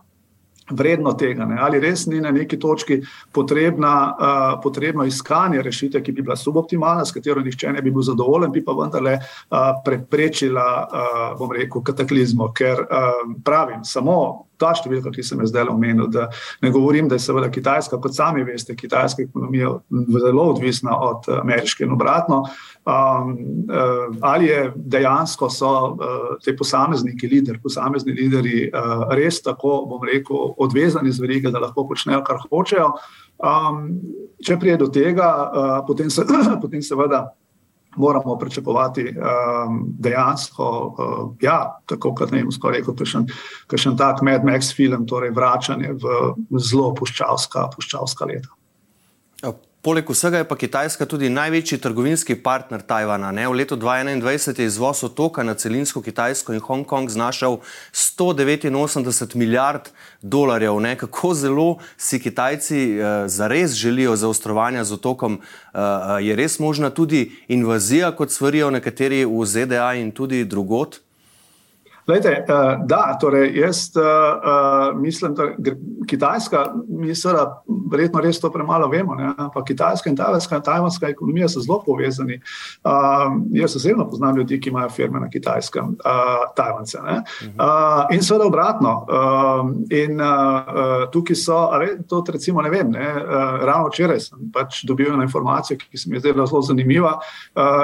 vredno 0.69 1.13
tega, 1.13 1.45
ne? 1.45 1.57
ali 1.59 1.79
res 1.79 2.05
ni 2.07 2.21
na 2.21 2.31
neki 2.31 2.59
točki 2.59 3.01
potrebna, 3.33 3.93
uh, 4.11 4.59
potrebno 4.63 5.05
iskanje 5.05 5.61
rešitve, 5.61 6.03
ki 6.03 6.11
bi 6.11 6.21
bila 6.21 6.35
suboptimalna, 6.35 7.05
s 7.05 7.11
katero 7.11 7.41
nihče 7.41 7.73
ne 7.73 7.81
bi 7.81 7.91
bil 7.91 8.05
zadovoljen, 8.05 8.51
bi 8.51 8.63
pa 8.65 8.75
vendarle 8.77 9.17
uh, 9.17 9.57
preprečila, 9.85 10.67
uh, 10.85 11.25
bom 11.39 11.51
rekel, 11.55 11.83
kataklizmo, 11.83 12.51
ker 12.55 12.85
uh, 12.85 13.25
pravim, 13.43 13.83
samo 13.83 14.45
ta 14.61 14.73
številka, 14.77 15.13
ki 15.15 15.25
sem 15.25 15.41
jo 15.41 15.49
zdaj 15.49 15.71
omenil, 15.73 16.07
da 16.13 16.27
ne 16.61 16.71
govorim, 16.73 17.09
da 17.09 17.17
je 17.17 17.25
seveda 17.25 17.49
Kitajska, 17.51 17.99
kot 18.01 18.15
sami 18.15 18.45
veste, 18.47 18.75
kitajska 18.77 19.25
ekonomija 19.25 19.73
zelo 20.21 20.47
odvisna 20.53 20.97
od 21.09 21.29
ameriške 21.41 21.85
in 21.85 21.95
obratno. 21.97 22.43
Um, 22.81 23.35
ali 24.25 24.45
je 24.45 24.61
dejansko 24.75 25.49
so 25.53 25.71
uh, 25.93 26.29
te 26.45 26.55
posamezniki, 26.57 27.29
lider, 27.29 27.59
posamezni 27.63 28.15
lideri, 28.17 28.63
uh, 28.69 29.05
res 29.17 29.41
tako, 29.45 29.83
bom 29.89 30.05
rekel, 30.07 30.55
odvezani 30.57 31.13
z 31.13 31.21
verige, 31.21 31.51
da 31.53 31.61
lahko 31.61 31.85
počnejo, 31.89 32.23
kar 32.25 32.41
hočejo. 32.47 32.93
Um, 33.41 33.85
če 34.41 34.57
prije 34.61 34.79
do 34.81 34.89
tega, 34.93 35.29
uh, 35.29 35.75
potem, 35.87 36.09
se, 36.09 36.25
potem 36.63 36.81
seveda 36.85 37.27
moramo 37.95 38.37
pričakovati 38.39 39.03
um, 39.09 39.81
dejansko, 39.99 40.67
uh, 40.87 41.35
ja, 41.41 41.79
tako 41.85 42.13
kot 42.15 42.31
ne 42.31 42.41
vem, 42.41 42.51
skoraj 42.51 42.79
rekel, 42.79 43.27
kakšen 43.67 43.97
tak 43.97 44.21
Mad 44.21 44.45
Max 44.47 44.73
film, 44.75 45.05
torej 45.07 45.33
vračanje 45.35 45.93
v 45.99 46.59
zelo 46.59 46.93
puščavska, 46.95 47.69
puščavska 47.75 48.29
leta. 48.31 48.55
Poleg 49.81 50.09
vsega 50.09 50.37
je 50.37 50.45
pa 50.45 50.53
Kitajska 50.55 51.07
tudi 51.09 51.29
največji 51.33 51.79
trgovinski 51.81 52.35
partner 52.43 52.83
Tajvana. 52.85 53.31
Ne? 53.33 53.47
V 53.49 53.55
letu 53.57 53.73
2021 53.81 54.59
je 54.61 54.67
izvoz 54.69 55.01
otoka 55.03 55.41
na 55.43 55.55
celinsko 55.57 56.03
Kitajsko 56.05 56.53
in 56.53 56.61
Hongkong 56.61 57.09
znašal 57.09 57.57
189 57.89 59.35
milijard 59.35 59.89
dolarjev. 60.21 60.77
Ne? 60.79 60.93
Kako 61.01 61.33
zelo 61.33 61.77
si 61.97 62.21
Kitajci 62.21 62.93
uh, 62.93 63.25
zares 63.25 63.73
želijo 63.73 64.15
zaostrovanja 64.15 64.83
z 64.83 64.93
otokom? 64.93 65.41
Uh, 65.73 65.81
je 66.21 66.35
res 66.35 66.59
možna 66.59 66.89
tudi 66.89 67.31
invazija, 67.47 68.11
kot 68.15 68.29
svarijo 68.31 68.69
nekateri 68.69 69.25
v 69.25 69.45
ZDA 69.45 69.93
in 69.97 70.11
tudi 70.11 70.45
drugot? 70.45 71.01
Lejte, 72.07 72.45
uh, 72.49 72.85
da, 72.87 73.17
torej 73.21 73.51
jaz 73.59 73.91
uh, 73.95 74.03
uh, 74.03 75.01
mislim, 75.01 75.35
da 75.35 75.71
Kitajska, 76.07 76.65
mi 76.89 77.15
seveda 77.15 77.63
verjetno 77.91 78.21
res 78.21 78.39
to 78.39 78.49
premalo 78.51 78.87
vemo, 78.89 79.15
ne? 79.15 79.31
ampak 79.37 79.67
Kitajska 79.67 80.09
in 80.09 80.15
tajvanska, 80.15 80.59
tajvanska 80.59 81.09
ekonomija 81.09 81.49
so 81.49 81.61
zelo 81.61 81.81
povezani. 81.85 82.39
Uh, 82.83 83.37
jaz 83.51 83.75
osebno 83.75 84.07
poznam 84.09 84.37
ljudi, 84.37 84.59
ki 84.61 84.69
imajo 84.69 84.89
firme 84.89 85.19
na 85.19 85.29
Kitajskem, 85.29 85.95
Tajvance. 86.55 86.97
Uh, 86.97 88.15
in 88.15 88.23
seveda 88.23 88.45
obratno. 88.45 88.95
Uh, 89.05 89.71
in 89.89 90.19
tukaj 91.11 91.35
so, 91.35 91.69
to 92.07 92.23
recimo 92.31 92.61
ne 92.61 92.69
vem, 92.69 92.91
ne? 92.91 93.13
Ravno 93.61 93.89
včeraj 93.89 94.19
sem 94.19 94.51
pač 94.53 94.83
dobil 94.87 95.13
eno 95.13 95.23
informacijo, 95.23 95.77
ki 95.77 95.97
se 95.97 96.09
mi 96.09 96.15
je 96.15 96.19
zdela 96.25 96.45
zelo 96.45 96.61
zanimiva, 96.61 97.13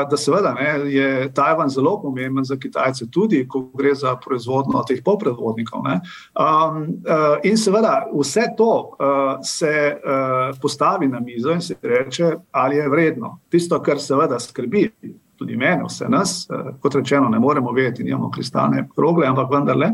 da 0.09 0.17
seveda 0.17 0.53
ne, 0.53 0.91
je 0.91 1.29
Tajvan 1.33 1.69
zelo 1.69 1.97
pomemben 2.01 2.45
za 2.45 2.57
Kitajce 2.57 3.09
tudi, 3.12 3.45
ko 3.47 3.67
gre 3.74 3.95
za 3.95 4.06
proizvodnjo 4.23 4.83
teh 4.87 5.01
polpredvodnikov. 5.03 5.83
Um, 5.85 5.91
uh, 5.91 7.37
in 7.43 7.57
seveda 7.57 8.07
vse 8.13 8.47
to 8.57 8.71
uh, 8.71 9.37
se 9.43 9.73
uh, 9.95 10.57
postavi 10.61 11.07
na 11.07 11.19
mizo 11.19 11.51
in 11.51 11.61
se 11.61 11.75
reče, 11.81 12.33
ali 12.51 12.75
je 12.75 12.89
vredno. 12.89 13.39
Tisto, 13.49 13.81
kar 13.83 13.99
seveda 13.99 14.39
skrbi 14.39 14.89
tudi 15.37 15.57
mene, 15.57 15.83
vse 15.85 16.09
nas, 16.09 16.47
uh, 16.49 16.73
kot 16.81 16.95
rečeno, 16.95 17.29
ne 17.29 17.39
moremo 17.39 17.71
vedeti, 17.71 18.03
nimamo 18.03 18.31
kristalne 18.31 18.87
krogle, 18.95 19.27
ampak 19.27 19.51
vendarle 19.51 19.91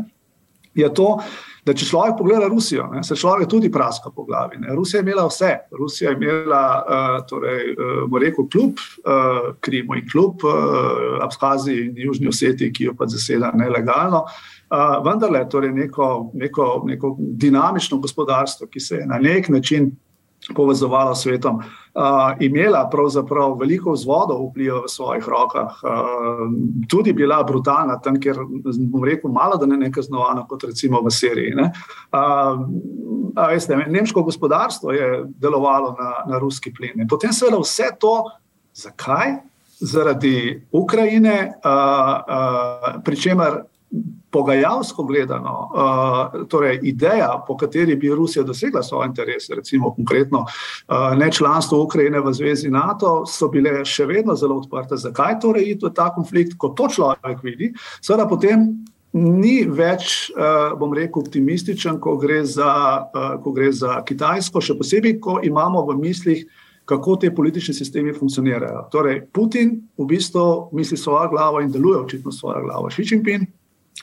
je 0.74 0.94
to. 0.94 1.18
Da, 1.64 1.72
če 1.72 1.86
človek 1.88 2.18
pogleda 2.18 2.48
Rusijo, 2.52 2.90
ne, 2.92 3.00
se 3.06 3.16
človek 3.16 3.48
tudi 3.48 3.70
praska 3.72 4.10
po 4.12 4.26
glavi. 4.28 4.58
Ne. 4.60 4.74
Rusija 4.76 5.00
je 5.00 5.06
imela 5.06 5.24
vse. 5.30 5.52
Rusija 5.72 6.10
je 6.10 6.18
imela, 6.18 6.64
uh, 6.84 7.14
torej, 7.28 7.72
uh, 7.72 8.18
rekel, 8.20 8.48
kljub 8.52 8.82
uh, 8.82 9.46
Krimu 9.64 9.96
in 9.96 10.04
kljub 10.10 10.44
uh, 10.44 11.22
Abhaziji 11.24 11.86
in 11.86 12.02
Južni 12.04 12.28
Oseti, 12.28 12.68
ki 12.72 12.90
jo 12.90 12.94
pa 12.98 13.08
zaseda 13.08 13.52
nelegalno. 13.56 14.26
Uh, 14.68 15.00
vendarle, 15.06 15.40
torej 15.48 15.72
neko, 15.72 16.30
neko, 16.34 16.68
neko 16.84 17.16
dinamično 17.18 17.98
gospodarstvo, 18.04 18.68
ki 18.68 18.80
se 18.80 19.00
je 19.00 19.06
na 19.08 19.18
nek 19.22 19.48
način 19.48 19.94
povezovala 20.52 21.14
s 21.14 21.24
svetom, 21.24 21.56
uh, 21.56 22.36
imela 22.40 22.84
pravzaprav 22.90 23.56
veliko 23.60 23.94
vzvodov 23.94 24.50
vpliva 24.50 24.82
v 24.84 24.90
svojih 24.90 25.28
rokah, 25.28 25.78
uh, 25.80 26.44
tudi 26.88 27.12
bila 27.12 27.42
brutalna 27.42 27.96
tam, 28.02 28.20
ker, 28.20 28.36
bom 28.90 29.04
rekel, 29.04 29.32
malo 29.32 29.56
da 29.56 29.66
ne 29.66 29.78
nekaznovana, 29.86 30.44
kot 30.48 30.64
recimo 30.68 31.00
v 31.00 31.10
Siriji. 31.14 31.54
Ne? 31.56 31.70
Uh, 32.12 32.66
veste, 33.48 33.76
nemško 33.76 34.22
gospodarstvo 34.22 34.92
je 34.92 35.24
delovalo 35.40 35.96
na, 35.98 36.12
na 36.28 36.38
ruski 36.38 36.74
plin. 36.74 37.00
In 37.00 37.08
potem 37.08 37.32
seveda 37.32 37.62
vse 37.62 37.94
to, 38.00 38.24
zakaj? 38.74 39.38
Zaradi 39.84 40.62
Ukrajine, 40.72 41.56
uh, 41.64 41.70
uh, 41.70 43.02
pri 43.04 43.16
čemer 43.16 43.64
pogajalsko 44.30 45.04
gledano, 45.04 45.70
uh, 45.70 46.46
torej 46.50 46.80
ideja, 46.82 47.44
po 47.46 47.56
kateri 47.56 47.96
bi 47.96 48.10
Rusija 48.10 48.42
dosegla 48.44 48.82
svoje 48.82 49.06
interese, 49.06 49.54
recimo 49.54 49.94
konkretno 49.94 50.40
uh, 50.40 51.18
ne 51.18 51.32
članstvo 51.32 51.82
Ukrajine 51.82 52.20
v 52.20 52.32
zvezi 52.32 52.70
NATO, 52.70 53.22
so 53.26 53.48
bile 53.48 53.84
še 53.84 54.06
vedno 54.06 54.34
zelo 54.34 54.58
odprte. 54.58 54.96
Zakaj 54.96 55.38
torej 55.40 55.70
iti 55.70 55.86
v 55.86 55.92
ta 55.94 56.10
konflikt, 56.14 56.58
ko 56.58 56.74
to 56.74 56.88
človek 56.88 57.42
vidi? 57.42 57.72
Seveda 58.00 58.28
potem. 58.28 58.84
Ni 59.14 59.62
več, 59.62 60.32
bom 60.74 60.90
rekel, 60.90 61.22
optimističen, 61.22 62.00
ko 62.02 62.16
gre, 62.18 62.40
za, 62.50 63.06
ko 63.44 63.52
gre 63.54 63.68
za 63.70 64.00
Kitajsko, 64.02 64.58
še 64.58 64.74
posebej, 64.74 65.20
ko 65.22 65.36
imamo 65.38 65.84
v 65.86 65.94
mislih, 66.00 66.40
kako 66.84 67.14
te 67.22 67.30
politični 67.34 67.74
sistemi 67.74 68.10
funkcionirajo. 68.12 68.88
Torej, 68.90 69.20
Putin 69.30 69.76
v 69.98 70.06
bistvu 70.10 70.68
misli 70.74 70.98
svojo 70.98 71.30
glavo 71.30 71.62
in 71.62 71.70
deluje 71.70 72.00
očitno 72.02 72.32
svojo 72.32 72.64
glavo. 72.66 72.90
Xi 72.90 73.06
Jinping 73.06 73.46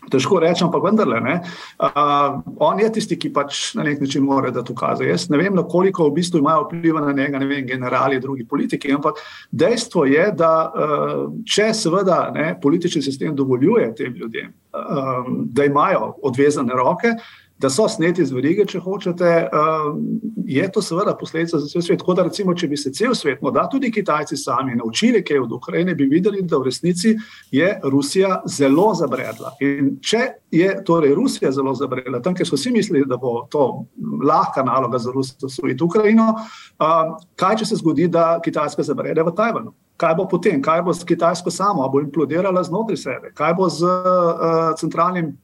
Težko 0.09 0.39
rečem, 0.41 0.65
ampak 0.65 0.81
vendarle, 0.81 1.19
ne, 1.21 1.35
uh, 1.77 2.39
on 2.57 2.79
je 2.81 2.87
tisti, 2.95 3.17
ki 3.21 3.29
pač 3.35 3.59
na 3.77 3.85
nek 3.85 3.99
način 4.01 4.23
mora 4.25 4.49
da 4.51 4.63
to 4.65 4.73
kaze. 4.73 5.05
Jaz 5.05 5.27
ne 5.29 5.37
vem, 5.37 5.59
koliko 5.69 6.07
v 6.09 6.15
bistvu 6.15 6.41
imajo 6.41 6.63
vpliva 6.65 7.03
na 7.05 7.13
njega, 7.13 7.39
ne 7.39 7.45
vem, 7.45 7.67
generali, 7.67 8.19
drugi 8.19 8.47
politiki, 8.49 8.89
ampak 8.97 9.21
dejstvo 9.51 10.07
je, 10.09 10.25
da 10.33 10.51
uh, 10.65 11.21
če 11.45 11.69
seveda 11.77 12.23
ne, 12.33 12.55
politični 12.61 13.03
sistem 13.05 13.35
dovoljuje 13.37 13.93
tem 13.95 14.17
ljudem, 14.17 14.49
um, 14.73 15.45
da 15.53 15.69
imajo 15.69 16.15
odvezane 16.31 16.73
roke, 16.73 17.13
da 17.61 17.69
so 17.69 17.87
sneti 17.89 18.25
z 18.25 18.33
verige, 18.33 18.65
če 18.65 18.79
hočete, 18.81 19.31
um, 19.53 19.99
je 20.49 20.65
to 20.73 20.81
seveda 20.81 21.13
posledica 21.17 21.59
za 21.61 21.67
cel 21.69 21.83
svet. 21.85 21.99
Tako 22.01 22.15
da, 22.17 22.23
recimo, 22.25 22.55
če 22.57 22.67
bi 22.71 22.77
se 22.77 22.89
cel 22.97 23.13
svet, 23.15 23.41
morda 23.45 23.67
tudi 23.69 23.91
Kitajci 23.93 24.37
sami, 24.37 24.75
naučili 24.79 25.21
kaj 25.25 25.43
od 25.43 25.53
Ukrajine, 25.59 25.93
bi 25.95 26.07
videli, 26.09 26.41
da 26.41 26.57
v 26.57 26.71
resnici 26.71 27.13
je 27.53 27.69
Rusija 27.83 28.41
zelo 28.49 28.87
zabredla. 28.97 29.53
In 29.61 29.93
če 30.01 30.23
je 30.51 30.71
torej 30.87 31.13
Rusija 31.15 31.51
zelo 31.53 31.75
zabredla, 31.77 32.23
tam, 32.25 32.35
ker 32.37 32.49
so 32.49 32.57
vsi 32.57 32.73
mislili, 32.73 33.05
da 33.07 33.19
bo 33.21 33.45
to 33.51 33.67
lahka 34.25 34.65
naloga 34.65 34.97
za 34.97 35.13
Rusijo 35.13 35.51
osvojiti 35.51 35.85
Ukrajino, 35.85 36.31
um, 36.33 37.13
kaj 37.37 37.61
če 37.61 37.69
se 37.69 37.79
zgodi, 37.83 38.09
da 38.09 38.39
Kitajska 38.43 38.83
zabrede 38.89 39.21
v 39.27 39.35
Tajvanu? 39.37 39.75
Kaj 40.01 40.17
bo 40.17 40.25
potem, 40.25 40.57
kaj 40.65 40.81
bo 40.81 40.97
s 40.97 41.05
Kitajsko 41.05 41.53
samo, 41.53 41.85
bo 41.93 42.01
implodirala 42.01 42.65
znotraj 42.65 42.97
sebe, 42.97 43.33
kaj 43.37 43.53
bo 43.59 43.69
z 43.69 43.85
uh, 43.85 44.73
centralnim 44.81 45.35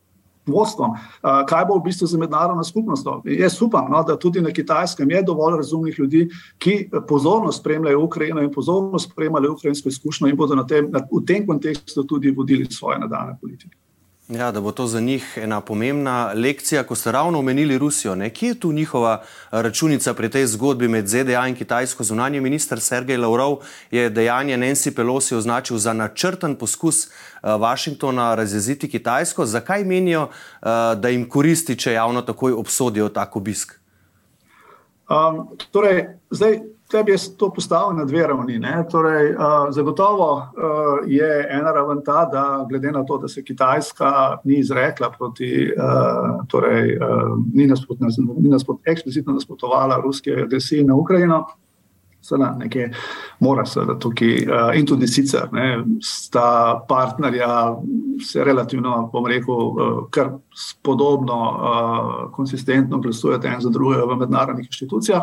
vodstvom, 0.47 0.95
kaj 1.21 1.65
bo 1.69 1.79
v 1.79 1.85
bistvu 1.87 2.07
za 2.07 2.17
mednarodno 2.17 2.63
skupnostjo. 2.63 3.21
Jaz 3.37 3.61
upam, 3.61 3.91
no, 3.91 4.03
da 4.03 4.17
tudi 4.19 4.41
na 4.41 4.51
kitajskem 4.51 5.11
je 5.11 5.23
dovolj 5.23 5.57
razumnih 5.57 5.99
ljudi, 5.99 6.27
ki 6.57 6.89
pozorno 7.07 7.51
spremljajo 7.51 8.03
Ukrajino 8.03 8.41
in 8.41 8.53
pozorno 8.53 8.99
spremljajo 8.99 9.53
ukrajinsko 9.53 9.89
izkušnjo 9.89 10.27
in 10.27 10.37
bodo 10.37 10.55
na 10.55 10.67
tem, 10.67 10.91
na, 10.91 11.03
v 11.11 11.25
tem 11.25 11.47
kontekstu 11.47 12.03
tudi 12.03 12.31
vodili 12.31 12.65
svoje 12.71 12.99
nadaljne 12.99 13.37
politike. 13.41 13.77
Ja, 14.27 14.51
da 14.51 14.61
bo 14.61 14.71
to 14.71 14.87
za 14.87 14.99
njih 14.99 15.37
ena 15.41 15.61
pomembna 15.61 16.31
lekcija, 16.35 16.83
ko 16.83 16.95
ste 16.95 17.11
ravno 17.11 17.39
omenili 17.39 17.77
Rusijo. 17.77 18.15
Ne? 18.15 18.29
Kje 18.29 18.47
je 18.47 18.59
tu 18.59 18.71
njihova 18.71 19.23
računica 19.51 20.13
pri 20.13 20.29
tej 20.29 20.47
zgodbi 20.47 20.87
med 20.87 21.07
ZDA 21.07 21.47
in 21.47 21.55
Kitajsko? 21.55 22.03
Zunanji 22.03 22.41
minister 22.41 22.79
Sergej 22.79 23.17
Lavrov 23.17 23.57
je 23.91 24.09
dejanje 24.09 24.57
Nancy 24.57 24.95
Pelosi 24.95 25.35
označil 25.35 25.77
za 25.77 25.93
načrten 25.93 26.55
poskus 26.55 27.07
Washingtona 27.43 28.35
razjeziti 28.35 28.89
Kitajsko. 28.89 29.45
Zakaj 29.45 29.83
menijo, 29.83 30.27
da 30.95 31.09
jim 31.09 31.29
koristi, 31.29 31.79
če 31.79 31.93
javno 31.93 32.21
takoj 32.21 32.51
obsodijo 32.51 33.09
tako 33.09 33.39
obisk? 33.39 33.79
Um, 35.09 35.47
torej, 35.71 36.05
zdaj, 36.29 36.59
Tebi 36.87 37.11
je 37.11 37.17
to 37.37 37.49
postavil 37.51 37.97
na 37.97 38.05
dve 38.05 38.27
ravni. 38.27 38.61
Torej, 38.91 39.33
uh, 39.35 39.67
zagotovo 39.75 40.33
uh, 40.35 40.43
je 41.05 41.47
ena 41.49 41.71
raven 41.71 41.99
ta, 42.05 42.25
da 42.31 42.65
glede 42.69 42.91
na 42.91 43.03
to, 43.05 43.17
da 43.17 43.27
se 43.27 43.43
Kitajska 43.43 44.37
ni 44.43 44.59
izrekla 44.59 45.11
proti, 45.17 45.67
uh, 45.77 46.45
torej, 46.47 46.97
uh, 46.97 47.35
ni, 47.53 47.67
naspot, 47.67 47.97
ni 48.39 48.49
naspot, 48.49 48.79
eksplicitno 48.85 49.33
nasprotovala 49.33 49.99
ruske 50.03 50.31
agresiji 50.31 50.83
na 50.83 50.95
Ukrajino, 50.95 51.45
seveda 52.27 52.55
nekje 52.59 52.91
mora 53.39 53.65
se 53.65 53.79
tukaj 53.99 54.45
uh, 54.45 54.75
in 54.75 54.85
tudi 54.85 55.07
sicer 55.07 55.47
ne, 55.51 55.83
sta 56.03 56.83
partnerja 56.87 57.75
se 58.31 58.43
relativno, 58.43 59.09
bom 59.13 59.25
rekel, 59.29 59.53
uh, 59.53 60.09
kar 60.11 60.29
podobno, 60.83 61.51
uh, 61.51 62.31
konsistentno 62.35 62.99
glasujete 63.03 63.47
en 63.47 63.61
za 63.61 63.69
drugega 63.69 64.05
v 64.05 64.15
mednarodnih 64.23 64.65
inštitucijah. 64.67 65.21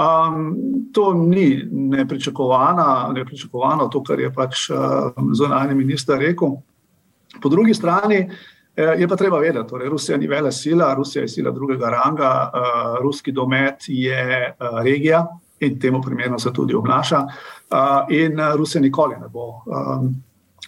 Um, 0.00 0.56
to 0.92 1.14
ni 1.14 1.68
nepričakovano, 1.70 3.88
to, 3.92 4.02
kar 4.02 4.20
je 4.20 4.34
pač 4.34 4.70
uh, 4.70 4.76
zunanji 5.34 5.74
minister 5.74 6.18
rekel. 6.18 6.48
Po 7.42 7.48
drugi 7.48 7.74
strani 7.74 8.30
je 8.76 9.08
pa 9.08 9.16
treba 9.16 9.38
vedeti, 9.38 9.58
da 9.58 9.66
torej 9.66 9.88
Rusija 9.88 10.18
ni 10.18 10.26
vele 10.26 10.52
sila, 10.52 10.94
Rusija 10.94 11.22
je 11.22 11.28
sila 11.28 11.50
drugega 11.50 11.90
ranga, 11.90 12.50
uh, 12.54 12.60
ruski 13.02 13.32
domet 13.32 13.74
je 13.88 14.50
uh, 14.50 14.54
regija, 14.82 15.26
in 15.60 15.78
temu 15.80 16.02
primerno 16.02 16.38
se 16.38 16.52
tudi 16.52 16.74
obnaša. 16.74 17.26
In 18.08 18.38
Rusija 18.56 18.82
nikoli 18.82 19.16
ne 19.20 19.28
bo, 19.28 19.62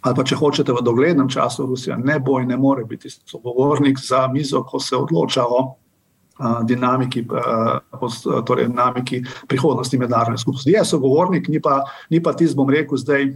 ali 0.03 0.17
pa 0.17 0.25
če 0.25 0.37
hočete, 0.37 0.73
v 0.73 0.83
doglednem 0.85 1.29
času 1.29 1.67
Rusija 1.67 1.97
ne 1.97 2.19
bo 2.21 2.41
in 2.41 2.49
ne 2.49 2.57
more 2.57 2.85
biti 2.85 3.11
sogovornik 3.11 3.99
za 3.99 4.27
mizo, 4.33 4.65
ko 4.65 4.81
se 4.81 4.97
odloča 4.97 5.45
o 5.47 5.63
dinamiki, 6.65 7.25
torej 8.47 8.67
dinamiki 8.69 9.23
prihodnosti 9.49 9.99
mednarodne 9.99 10.39
skupnosti. 10.39 10.71
Je 10.71 10.85
sogovornik, 10.85 11.49
ni 11.49 11.61
pa, 11.61 11.83
pa 12.25 12.33
tisti, 12.33 12.57
bom 12.57 12.71
rekel, 12.71 12.99
zdaj 12.99 13.29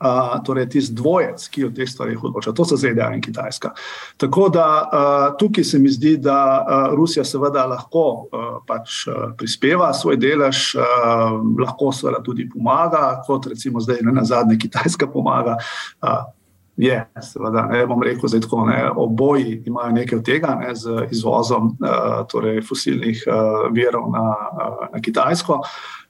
uh, 0.00 0.40
torej 0.44 0.68
tisti 0.68 0.94
dvojec, 0.94 1.48
ki 1.48 1.64
o 1.64 1.70
teh 1.74 1.88
stvarih 1.88 2.24
odloča. 2.24 2.52
To 2.56 2.64
so 2.64 2.76
ZDA 2.76 3.10
in 3.14 3.22
Kitajska. 3.22 3.72
Tako 4.16 4.48
da 4.48 4.66
uh, 4.82 5.36
tukaj 5.38 5.64
se 5.64 5.78
mi 5.78 5.88
zdi, 5.88 6.16
da 6.16 6.40
uh, 6.60 6.96
Rusija 6.96 7.24
seveda 7.24 7.66
lahko 7.66 8.06
uh, 8.32 8.50
pač, 8.66 9.04
uh, 9.08 9.30
prispeva 9.38 9.92
svoj 9.94 10.16
delež, 10.16 10.74
uh, 10.74 11.38
lahko 11.60 11.92
seveda 11.92 12.22
tudi 12.24 12.48
pomaga, 12.48 13.22
kot 13.26 13.46
recimo 13.46 13.80
zdaj 13.80 14.02
na 14.02 14.24
zadnje 14.24 14.58
Kitajska 14.58 15.06
pomaga. 15.12 15.56
Je, 16.80 16.96
seveda, 17.20 17.66
ne 17.68 17.82
bom 17.86 18.00
rekel, 18.02 18.30
da 18.32 18.40
tako, 18.40 18.64
ne, 18.64 18.78
oboji 18.96 19.58
imajo 19.68 19.92
nekaj 19.92 20.18
od 20.18 20.24
tega 20.24 20.54
ne, 20.60 20.74
z 20.74 21.04
izvozom 21.12 21.74
uh, 21.76 22.22
torej 22.30 22.62
fosilnih 22.64 23.24
uh, 23.28 23.66
virov 23.74 24.06
na, 24.14 24.22
uh, 24.52 24.86
na 24.94 25.00
Kitajsko. 25.00 25.60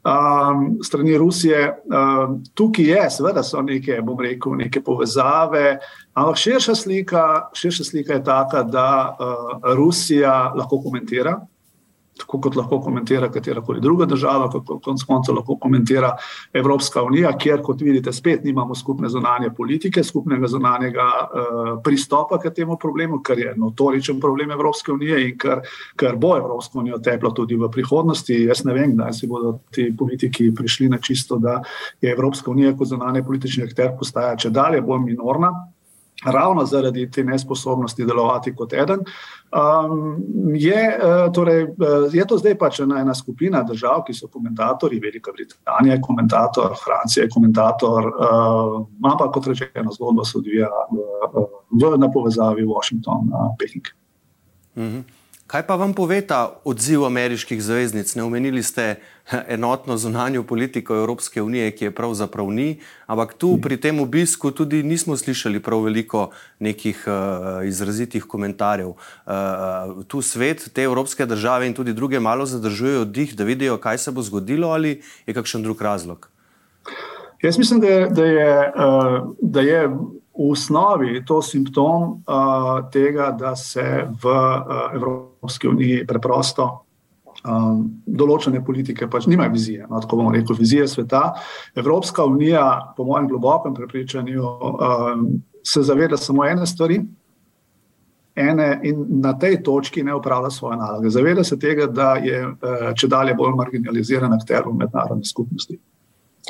Um, 0.06 0.78
strani 0.82 1.18
Rusije, 1.18 1.64
um, 1.90 2.38
tukaj 2.54 2.86
je, 2.86 3.02
seveda, 3.10 3.42
so 3.42 3.62
neke, 3.66 3.98
bom 4.06 4.20
rekel, 4.22 4.54
neke 4.62 4.80
povezave, 4.80 5.80
ampak 6.14 6.38
širša 6.38 6.74
slika, 6.74 7.24
širša 7.52 7.84
slika 7.84 8.20
je 8.20 8.24
taka, 8.24 8.62
da 8.62 8.88
uh, 9.10 9.74
Rusija 9.74 10.52
lahko 10.56 10.78
komentira 10.82 11.40
tako 12.20 12.40
kot 12.40 12.56
lahko 12.56 12.80
komentira 12.80 13.30
katera 13.32 13.62
koli 13.64 13.80
druga 13.80 14.06
država, 14.06 14.48
kot 14.50 14.68
konec 14.84 15.04
koncev 15.08 15.38
lahko 15.38 15.56
komentira 15.60 16.12
Evropska 16.52 17.02
unija, 17.02 17.32
kjer, 17.38 17.62
kot 17.62 17.82
vidite, 17.82 18.12
spet 18.12 18.44
nimamo 18.44 18.74
skupne 18.74 19.08
zunanje 19.08 19.50
politike, 19.56 20.04
skupnega 20.04 20.48
zunanjega 20.48 21.06
uh, 21.06 21.70
pristopa 21.84 22.38
k 22.38 22.52
temu 22.54 22.76
problemu, 22.80 23.20
kar 23.22 23.38
je 23.38 23.54
notoričen 23.56 24.20
problem 24.20 24.50
Evropske 24.50 24.92
unije 24.92 25.22
in 25.28 25.38
kar, 25.38 25.64
kar 25.96 26.16
bo 26.16 26.36
Evropsko 26.36 26.78
unijo 26.78 26.98
teplo 26.98 27.30
tudi 27.36 27.56
v 27.56 27.70
prihodnosti. 27.72 28.44
Jaz 28.46 28.64
ne 28.64 28.74
vem, 28.76 28.94
kdaj 28.96 29.12
si 29.16 29.28
bodo 29.30 29.58
ti 29.70 29.90
politiki 29.98 30.50
prišli 30.54 30.88
na 30.88 30.98
čisto, 30.98 31.38
da 31.38 31.60
je 32.00 32.12
Evropska 32.12 32.50
unija 32.50 32.76
kot 32.76 32.88
zunanje 32.88 33.22
politični 33.22 33.64
akter 33.64 33.94
postaja 33.98 34.36
če 34.36 34.50
dalje 34.50 34.80
bolj 34.84 35.04
minorna 35.10 35.52
ravno 36.24 36.64
zaradi 36.64 37.10
te 37.10 37.24
nesposobnosti 37.24 38.04
delovati 38.04 38.54
kot 38.54 38.72
eden. 38.72 39.04
Um, 39.50 40.22
je, 40.54 40.98
uh, 41.02 41.32
torej, 41.32 41.62
uh, 41.64 42.14
je 42.14 42.26
to 42.26 42.38
zdaj 42.38 42.58
pač 42.58 42.80
ena, 42.80 43.00
ena 43.00 43.14
skupina 43.14 43.62
držav, 43.66 44.04
ki 44.06 44.14
so 44.14 44.28
komentatorji, 44.28 45.00
Velika 45.00 45.32
Britanija 45.32 45.94
je 45.94 46.02
komentator, 46.02 46.76
Francija 46.84 47.24
je 47.24 47.30
komentator, 47.34 48.10
uh, 48.10 48.76
ampak 49.12 49.32
kot 49.34 49.46
rečeno, 49.46 49.92
zgodba 49.92 50.24
se 50.24 50.38
odvija 50.38 50.68
v, 50.92 51.46
v, 51.72 51.96
na 51.98 52.10
povezavi 52.10 52.66
Washington-Peking. 52.68 53.94
Uh, 54.76 54.82
mm 54.82 54.88
-hmm. 54.88 55.19
Kaj 55.50 55.64
pa 55.66 55.74
vam 55.74 55.90
pove 55.98 56.20
ta 56.22 56.60
odziv 56.64 57.02
ameriških 57.04 57.58
zaveznic? 57.62 58.12
Ne 58.14 58.22
omenili 58.22 58.62
ste 58.62 59.00
enotno 59.48 59.96
zunanjo 59.96 60.44
politiko 60.46 60.94
Evropske 60.94 61.42
unije, 61.42 61.72
ki 61.74 61.84
je 61.84 61.94
pravzaprav 61.94 62.52
ni, 62.54 62.78
ampak 63.06 63.34
tu 63.34 63.56
pri 63.62 63.76
tem 63.76 63.98
obisku 64.00 64.52
tudi 64.54 64.82
nismo 64.86 65.16
slišali 65.16 65.58
prav 65.60 65.82
veliko 65.88 66.28
nekih 66.58 67.02
uh, 67.06 67.66
izrazitih 67.66 68.24
komentarjev. 68.30 68.94
Uh, 68.94 70.04
tu 70.06 70.22
svet, 70.22 70.68
te 70.72 70.86
evropske 70.86 71.26
države 71.26 71.66
in 71.66 71.74
tudi 71.74 71.92
druge 71.98 72.20
malo 72.20 72.46
zadržujejo 72.46 73.04
dih, 73.04 73.34
da 73.36 73.44
vidijo, 73.44 73.78
kaj 73.78 73.98
se 73.98 74.10
bo 74.10 74.22
zgodilo 74.22 74.70
ali 74.70 75.00
je 75.26 75.34
kakšen 75.34 75.66
drug 75.66 75.82
razlog. 75.82 76.28
Jaz 77.42 77.58
mislim, 77.58 77.80
da 77.80 77.86
je, 77.88 78.08
da 78.08 78.24
je, 78.24 78.72
uh, 78.76 79.34
da 79.40 79.60
je 79.60 79.88
v 80.40 80.50
osnovi 80.50 81.24
to 81.24 81.42
simptom 81.42 82.24
uh, 82.24 82.90
tega, 82.92 83.30
da 83.30 83.56
se 83.56 84.08
v 84.08 84.24
uh, 84.24 84.94
Evropski 84.94 85.68
uniji 85.68 86.06
preprosto 86.06 86.68
um, 87.44 87.84
določene 88.06 88.64
politike 88.64 89.08
pač 89.10 89.28
nimajo 89.28 89.52
vizije. 89.52 89.86
No, 89.90 90.00
tako 90.00 90.22
bomo 90.22 90.32
rekli, 90.32 90.56
vizije 90.56 90.88
sveta. 90.88 91.34
Evropska 91.76 92.24
unija, 92.24 92.94
po 92.96 93.04
mojem 93.04 93.28
globokem 93.28 93.76
prepričanju, 93.76 94.44
um, 94.44 95.26
se 95.62 95.84
zaveda 95.84 96.16
samo 96.16 96.48
ene 96.48 96.66
stvari. 96.66 97.02
Ene 98.40 98.70
in 98.86 99.04
na 99.20 99.34
tej 99.36 99.58
točki 99.66 100.02
ne 100.06 100.14
upravlja 100.16 100.50
svoje 100.54 100.78
naloge. 100.80 101.10
Zaveda 101.12 101.44
se 101.44 101.58
tega, 101.60 101.84
da 101.86 102.14
je 102.22 102.46
če 102.96 103.08
dalje 103.10 103.34
bolj 103.36 103.52
marginaliziran 103.58 104.32
akter 104.32 104.64
v 104.64 104.78
mednarodni 104.80 105.28
skupnosti 105.28 105.76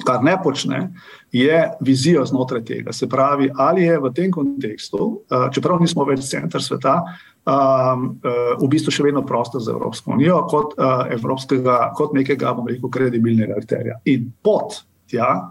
kar 0.07 0.23
ne 0.25 0.37
počne, 0.43 0.93
je 1.33 1.71
vizijo 1.81 2.25
znotraj 2.27 2.65
tega. 2.65 2.93
Se 2.93 3.09
pravi, 3.09 3.51
ali 3.57 3.83
je 3.83 3.99
v 4.01 4.13
tem 4.15 4.31
kontekstu, 4.31 5.23
eh, 5.31 5.49
čeprav 5.55 5.81
nismo 5.81 6.05
več 6.05 6.29
center 6.31 6.63
sveta, 6.63 7.03
um, 7.47 8.19
v 8.61 8.69
bistvu 8.69 8.93
še 8.93 9.07
vedno 9.07 9.23
prostor 9.27 9.63
za 9.65 9.73
Evropsko 9.73 10.13
unijo 10.13 10.43
kot, 10.51 10.75
uh, 10.79 11.93
kot 11.97 12.13
nekega, 12.17 12.53
bom 12.57 12.69
rekel, 12.69 12.91
kredibilnega 12.93 13.57
akterja. 13.57 14.01
In 14.05 14.33
pot 14.43 14.83
tja 15.11 15.51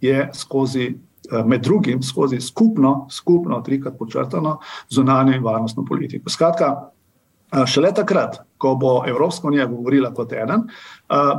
je 0.00 0.28
skozi. 0.32 0.92
Med 1.46 1.62
drugim 1.62 2.00
skozi 2.02 2.40
skupno, 2.42 3.06
skupno, 3.08 3.60
trikrat 3.62 3.94
počrtano, 3.96 4.56
zunanjo 4.90 5.36
in 5.36 5.44
varnostno 5.44 5.84
politiko. 5.86 6.28
Skratka, 6.28 6.90
šele 7.66 7.92
takrat, 7.94 8.40
ko 8.58 8.74
bo 8.74 9.02
Evropska 9.06 9.48
unija 9.48 9.66
govorila 9.66 10.12
kot 10.14 10.32
eden, 10.32 10.62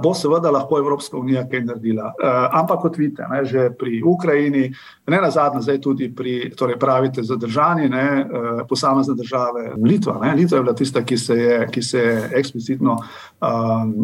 bo 0.04 0.12
seveda 0.14 0.52
lahko 0.52 0.78
Evropska 0.78 1.18
unija 1.18 1.46
kaj 1.50 1.62
naredila. 1.66 2.12
Ampak 2.52 2.82
kot 2.84 2.98
vidite, 2.98 3.26
ne, 3.32 3.46
že 3.46 3.70
pri 3.80 4.02
Ukrajini, 4.06 4.66
ne 5.08 5.22
na 5.22 5.32
zadnje, 5.32 5.62
zdaj 5.64 5.80
tudi 5.82 6.10
pri, 6.16 6.52
torej 6.58 6.78
pravite, 6.80 7.24
zadržani, 7.24 7.88
ne, 7.90 8.26
posamezne 8.70 9.16
države, 9.16 9.72
Litva. 9.86 10.20
Ne, 10.22 10.36
Litva 10.36 10.60
je 10.60 10.64
bila 10.64 10.76
tista, 10.76 11.04
ki 11.06 11.18
se 11.18 11.38
je, 11.40 11.58
ki 11.72 11.82
se 11.82 12.00
je 12.00 12.30
eksplicitno 12.36 12.98
um, 13.00 13.96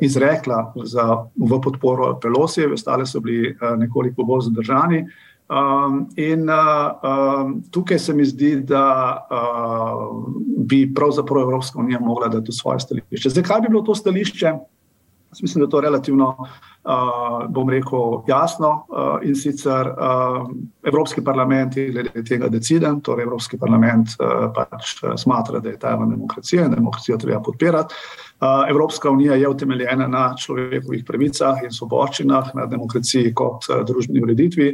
izrekla 0.00 0.72
za, 0.84 1.08
v 1.36 1.60
podporo 1.64 2.12
Pelosijev, 2.22 2.76
ostale 2.76 3.06
so 3.06 3.20
bili 3.20 3.56
nekoliko 3.78 4.22
bolj 4.24 4.50
zadržani. 4.50 5.06
Um, 5.50 6.08
in 6.16 6.46
uh, 6.46 6.94
um, 7.02 7.62
tukaj 7.70 7.98
se 7.98 8.14
mi 8.14 8.24
zdi, 8.24 8.52
da 8.62 8.84
uh, 9.30 10.12
bi 10.56 10.84
pravzaprav 10.94 11.42
Evropska 11.42 11.78
unija 11.78 11.98
mogla 12.00 12.28
dati 12.28 12.52
svoje 12.52 12.80
stališče. 12.80 13.30
Zdaj, 13.30 13.44
kaj 13.44 13.60
bi 13.60 13.68
bilo 13.68 13.82
to 13.82 13.94
stališče? 13.94 14.46
Jaz 14.46 15.42
mislim, 15.42 15.60
da 15.60 15.66
je 15.66 15.70
to 15.70 15.80
relativno, 15.80 16.28
uh, 16.38 16.46
bom 17.48 17.68
rekel, 17.68 18.22
jasno 18.26 18.86
uh, 18.88 19.18
in 19.22 19.34
sicer 19.36 19.86
uh, 19.86 20.48
Evropski 20.82 21.24
parlament 21.24 21.76
je 21.76 21.90
glede 21.90 22.24
tega 22.24 22.48
deciden, 22.48 23.00
torej 23.00 23.24
Evropski 23.24 23.58
parlament 23.58 24.08
uh, 24.16 24.48
pač 24.54 24.96
smatra, 25.20 25.60
da 25.60 25.68
je 25.68 25.78
ta 25.78 25.96
demokracija 25.96 26.64
in 26.64 26.74
demokracijo 26.74 27.18
treba 27.18 27.40
podpirati. 27.42 27.94
Evropska 28.68 29.10
unija 29.10 29.34
je 29.34 29.48
utemeljena 29.48 30.06
na 30.08 30.34
človekovih 30.36 31.02
pravicah 31.04 31.58
in 31.64 31.72
svoboščinah, 31.76 32.54
na 32.54 32.64
demokraciji 32.66 33.34
kot 33.36 33.66
družbeni 33.84 34.22
ureditvi. 34.24 34.68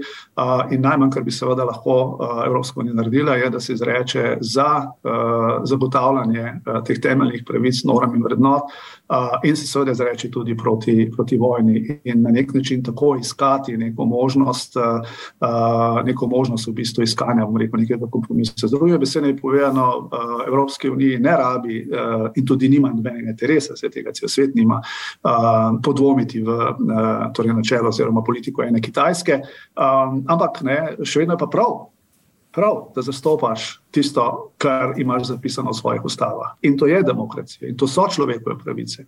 In 0.71 0.85
najmanj, 0.85 1.11
kar 1.11 1.25
bi 1.27 1.35
seveda 1.35 1.67
lahko 1.67 1.97
Evropska 2.47 2.81
unija 2.81 2.95
naredila, 2.95 3.35
je, 3.35 3.51
da 3.51 3.61
se 3.61 3.73
izreče 3.75 4.37
za 4.41 4.69
zagotavljanje 5.67 6.53
teh 6.87 7.01
temeljnih 7.03 7.43
pravic, 7.47 7.83
norm 7.91 8.15
in 8.15 8.23
vrednot 8.23 8.71
in 9.43 9.57
se 9.57 9.67
seveda 9.67 9.99
izreče 9.99 10.31
tudi 10.31 10.57
proti, 10.57 11.11
proti 11.17 11.37
vojni 11.37 11.96
in 12.05 12.23
na 12.23 12.31
nek 12.31 12.55
način 12.55 12.83
tako 12.85 13.17
iskati 13.21 13.77
neko 13.77 14.05
možnost, 14.05 14.77
neko 16.05 16.27
možnost 16.27 16.67
v 16.67 16.73
bistvu 16.73 17.03
iskanja, 17.03 17.47
nekega 17.77 18.07
kompromisa. 18.11 18.69
Z 18.69 18.71
druge 18.71 18.99
besede 18.99 19.37
povedano, 19.37 20.11
Evropske 20.47 20.91
unije 20.91 21.21
ne 21.21 21.37
rabi 21.37 21.89
in 22.35 22.47
tudi 22.47 22.69
nima 22.69 22.89
nobenega 22.89 23.31
interesa, 23.31 23.77
se 23.77 23.91
tega 23.91 24.13
cel 24.13 24.29
svet 24.29 24.55
nima, 24.55 24.81
uh, 24.81 25.81
podvomiti 25.83 26.43
v 26.43 26.51
uh, 26.51 27.33
torej 27.35 27.55
načelo 27.55 27.89
oziroma 27.89 28.23
politiko 28.23 28.63
ene 28.63 28.81
Kitajske. 28.81 29.41
Um, 29.77 30.23
ampak 30.29 30.63
ne, 30.67 30.79
še 31.05 31.23
vedno 31.23 31.37
je 31.37 31.43
pa 31.45 31.51
prav, 31.53 31.77
prav, 32.57 32.81
da 32.97 33.05
zastopaš 33.05 33.69
tisto, 33.93 34.53
kar 34.59 34.95
imaš 35.01 35.29
zapisano 35.33 35.75
v 35.75 35.81
svojih 35.81 36.05
ustavah. 36.05 36.57
In 36.63 36.79
to 36.79 36.89
je 36.89 37.03
demokracija, 37.05 37.69
in 37.69 37.77
to 37.77 37.89
so 37.89 38.09
človekove 38.09 38.59
pravice, 38.65 39.07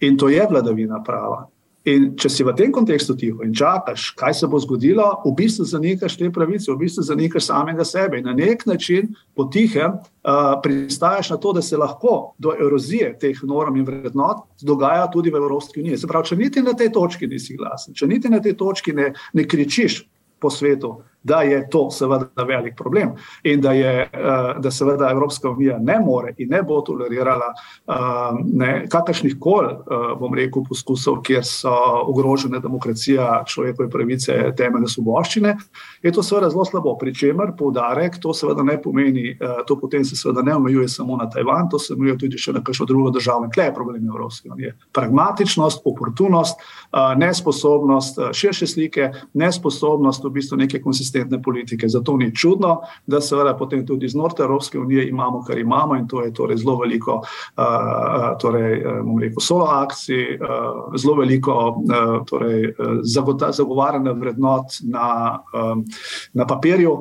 in 0.00 0.18
to 0.18 0.28
je 0.28 0.44
vladavina 0.50 1.02
prava. 1.04 1.46
In 1.90 2.12
če 2.14 2.30
si 2.30 2.44
v 2.46 2.52
tem 2.54 2.70
kontekstu 2.70 3.16
tiho 3.18 3.42
in 3.42 3.54
čakaš, 3.58 4.12
kaj 4.14 4.36
se 4.38 4.46
bo 4.46 4.60
zgodilo, 4.62 5.06
v 5.24 5.32
bistvu 5.40 5.66
zanikaš 5.66 6.14
te 6.20 6.28
pravice, 6.30 6.70
v 6.70 6.78
bistvu 6.78 7.02
zanikaš 7.08 7.48
samega 7.48 7.82
sebe 7.84 8.20
in 8.20 8.28
na 8.28 8.34
nek 8.38 8.62
način 8.70 9.10
potihem 9.34 9.96
uh, 9.98 10.54
pristajaš 10.62 11.32
na 11.34 11.40
to, 11.42 11.52
da 11.58 11.62
se 11.62 11.76
lahko 11.76 12.34
do 12.38 12.54
erozije 12.54 13.16
teh 13.18 13.42
norm 13.42 13.80
in 13.80 13.86
vrednot 13.88 14.46
dogaja 14.62 15.08
tudi 15.10 15.34
v 15.34 15.42
Evropski 15.42 15.82
uniji. 15.82 15.98
Se 15.98 16.06
pravi, 16.06 16.30
če 16.30 16.38
niti 16.38 16.62
na 16.62 16.76
tej 16.78 16.92
točki 16.94 17.26
nisi 17.26 17.58
glasen, 17.58 17.98
če 17.98 18.06
niti 18.06 18.30
na 18.30 18.38
tej 18.38 18.54
točki 18.62 18.94
ne, 18.94 19.10
ne 19.34 19.46
kričiš 19.48 20.04
po 20.38 20.50
svetu, 20.54 21.00
da 21.22 21.42
je 21.42 21.70
to 21.70 21.90
seveda 21.90 22.44
velik 22.46 22.76
problem 22.76 23.10
in 23.42 23.60
da, 23.60 23.72
je, 23.72 24.00
eh, 24.12 24.54
da 24.58 24.70
seveda 24.70 25.10
Evropska 25.10 25.50
unija 25.50 25.78
ne 25.78 26.00
more 26.00 26.34
in 26.38 26.48
ne 26.50 26.62
bo 26.62 26.80
tolerirala 26.80 27.52
eh, 27.88 28.88
kakršnih 28.88 29.36
koli, 29.40 29.68
eh, 29.72 30.14
bom 30.18 30.34
rekel, 30.34 30.62
poskusov, 30.68 31.22
kjer 31.22 31.44
so 31.44 31.72
ogrožene 32.06 32.60
demokracija, 32.60 33.44
človekove 33.46 33.90
pravice, 33.90 34.52
temeljne 34.56 34.88
svoboščine, 34.88 35.56
je 36.02 36.12
to 36.12 36.22
seveda 36.22 36.50
zelo 36.50 36.64
slabo. 36.64 36.96
Pričemer, 36.98 37.52
poudarek, 37.58 38.18
to 38.20 38.34
seveda 38.34 38.62
ne 38.62 38.76
pomeni, 38.82 39.36
to 39.66 39.76
potem 39.80 40.04
se 40.04 40.16
seveda 40.16 40.42
ne 40.42 40.54
omejuje 40.56 40.88
samo 40.88 41.16
na 41.16 41.28
Tajvan, 41.30 41.68
to 41.70 41.78
se 41.78 41.94
omejuje 41.94 42.18
tudi 42.18 42.38
še 42.38 42.52
na 42.52 42.60
kakšno 42.62 42.86
drugo 42.86 43.10
državo. 43.10 43.46
In 43.46 43.50
tle 43.50 43.64
je 43.64 43.74
problem 43.74 44.06
Evropske 44.06 44.50
unije. 44.52 44.74
Pragmatičnost, 44.92 45.82
oportunost, 45.84 46.60
nesposobnost 47.16 48.18
širše 48.32 48.66
slike, 48.66 49.10
nesposobnost 49.34 50.24
v 50.24 50.30
bistvu 50.36 50.60
neke 50.60 50.82
konsistence 50.82 51.11
konsistentne 51.12 51.42
politike. 51.42 51.88
Zato 51.88 52.16
ni 52.16 52.34
čudno, 52.34 52.80
da 53.06 53.20
seveda 53.20 53.54
potem 53.56 53.86
tudi 53.86 54.08
znotraj 54.08 54.44
Evropske 54.44 54.78
unije 54.78 55.08
imamo, 55.08 55.44
kar 55.44 55.58
imamo 55.58 55.96
in 55.96 56.08
to 56.08 56.22
je 56.22 56.32
torej 56.34 56.56
zelo 56.56 56.78
veliko, 56.78 57.22
torej, 58.40 58.82
rekel, 59.20 59.40
solo 59.40 59.64
akcij, 59.64 60.38
zelo 60.96 61.14
veliko 61.14 61.82
torej, 62.26 62.74
zagovarjanja 63.52 64.12
vrednot 64.12 64.80
na, 64.82 65.38
na 66.32 66.46
papirju 66.46 67.00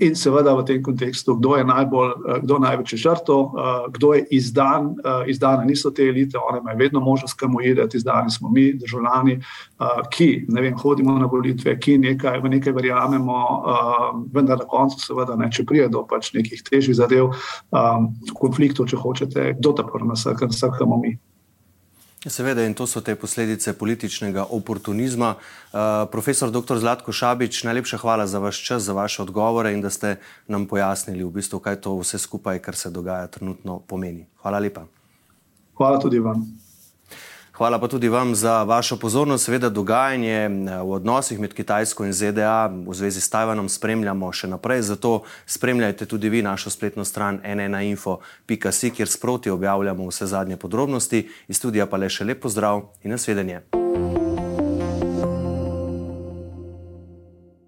in 0.00 0.14
seveda 0.16 0.54
v 0.54 0.64
tem 0.64 0.82
kontekstu, 0.82 1.36
kdo 1.36 1.56
je 1.56 1.64
najbolj, 1.64 2.12
kdo 2.42 2.58
največji 2.58 2.98
žrtov, 2.98 3.52
kdo 3.96 4.14
je 4.14 4.26
izdan, 4.30 4.94
izdane 5.26 5.66
niso 5.66 5.90
te 5.90 6.02
elite, 6.02 6.38
one 6.38 6.58
imajo 6.58 6.78
vedno 6.78 7.00
možnost 7.00 7.38
kam 7.38 7.56
ujedeti, 7.56 7.96
izdani 7.96 8.30
smo 8.30 8.50
mi, 8.50 8.72
državljani, 8.72 9.40
ki, 10.12 10.44
ne 10.48 10.62
vem, 10.64 10.76
hodimo 10.78 11.16
na 11.18 11.26
volitve, 11.30 11.74
ki 11.80 11.98
nekaj, 12.02 12.40
v 12.44 12.54
nekaj 12.56 12.76
verjamemo, 12.76 13.38
vendar 14.34 14.60
na 14.60 14.68
koncu 14.68 15.00
seveda 15.00 15.36
ne, 15.38 15.50
če 15.52 15.66
prije 15.68 15.88
do 15.92 16.04
pač 16.08 16.32
nekih 16.36 16.62
težjih 16.66 16.96
zadev, 16.98 17.32
konfliktov, 18.38 18.90
če 18.92 19.00
hočete, 19.00 19.52
kdo 19.58 19.74
ta 19.76 19.86
prvo 19.88 20.12
nasrkamo 20.12 21.00
mi. 21.02 21.16
Seveda, 22.22 22.62
in 22.62 22.74
to 22.74 22.86
so 22.86 23.00
te 23.02 23.16
posledice 23.18 23.72
političnega 23.74 24.44
oportunizma. 24.54 25.34
Uh, 25.34 25.80
profesor 26.10 26.52
dr. 26.54 26.78
Zlatko 26.78 27.10
Šabič, 27.12 27.64
najlepša 27.66 27.98
hvala 27.98 28.26
za 28.30 28.38
vaš 28.38 28.62
čas, 28.62 28.82
za 28.86 28.94
vaše 28.94 29.22
odgovore 29.22 29.72
in 29.74 29.82
da 29.82 29.90
ste 29.90 30.16
nam 30.46 30.66
pojasnili, 30.70 31.24
v 31.24 31.34
bistvu, 31.34 31.58
kaj 31.58 31.80
to 31.82 31.96
vse 31.98 32.22
skupaj, 32.22 32.62
kar 32.62 32.78
se 32.78 32.90
dogaja, 32.94 33.26
trenutno 33.26 33.80
pomeni. 33.86 34.28
Hvala 34.38 34.62
lepa. 34.62 34.86
Hvala 35.74 35.98
tudi 35.98 36.22
vam. 36.22 36.46
Hvala 37.52 37.78
pa 37.78 37.88
tudi 37.88 38.08
vam 38.08 38.34
za 38.34 38.62
vašo 38.62 38.96
pozornost. 38.96 39.44
Seveda, 39.44 39.68
dogajanje 39.68 40.48
v 40.84 40.92
odnosih 40.92 41.40
med 41.40 41.54
Kitajsko 41.54 42.04
in 42.04 42.12
ZDA 42.12 42.66
v 42.66 42.94
zvezi 42.94 43.20
s 43.20 43.28
Tajvanom 43.28 43.68
spremljamo 43.68 44.32
še 44.32 44.48
naprej. 44.48 44.82
Zato 44.88 45.22
spremljajte 45.46 46.08
tudi 46.08 46.32
vi 46.32 46.42
našo 46.42 46.70
spletno 46.70 47.04
stran 47.04 47.42
nnainfo.com, 47.44 48.90
kjer 48.96 49.08
sproti 49.08 49.50
objavljamo 49.50 50.08
vse 50.08 50.26
zadnje 50.26 50.56
podrobnosti. 50.56 51.28
Iz 51.48 51.56
studija 51.60 51.86
pa 51.86 52.00
le 52.00 52.08
še 52.08 52.24
lep 52.24 52.40
pozdrav 52.40 52.88
in 53.04 53.12
nasvidenje. 53.12 53.60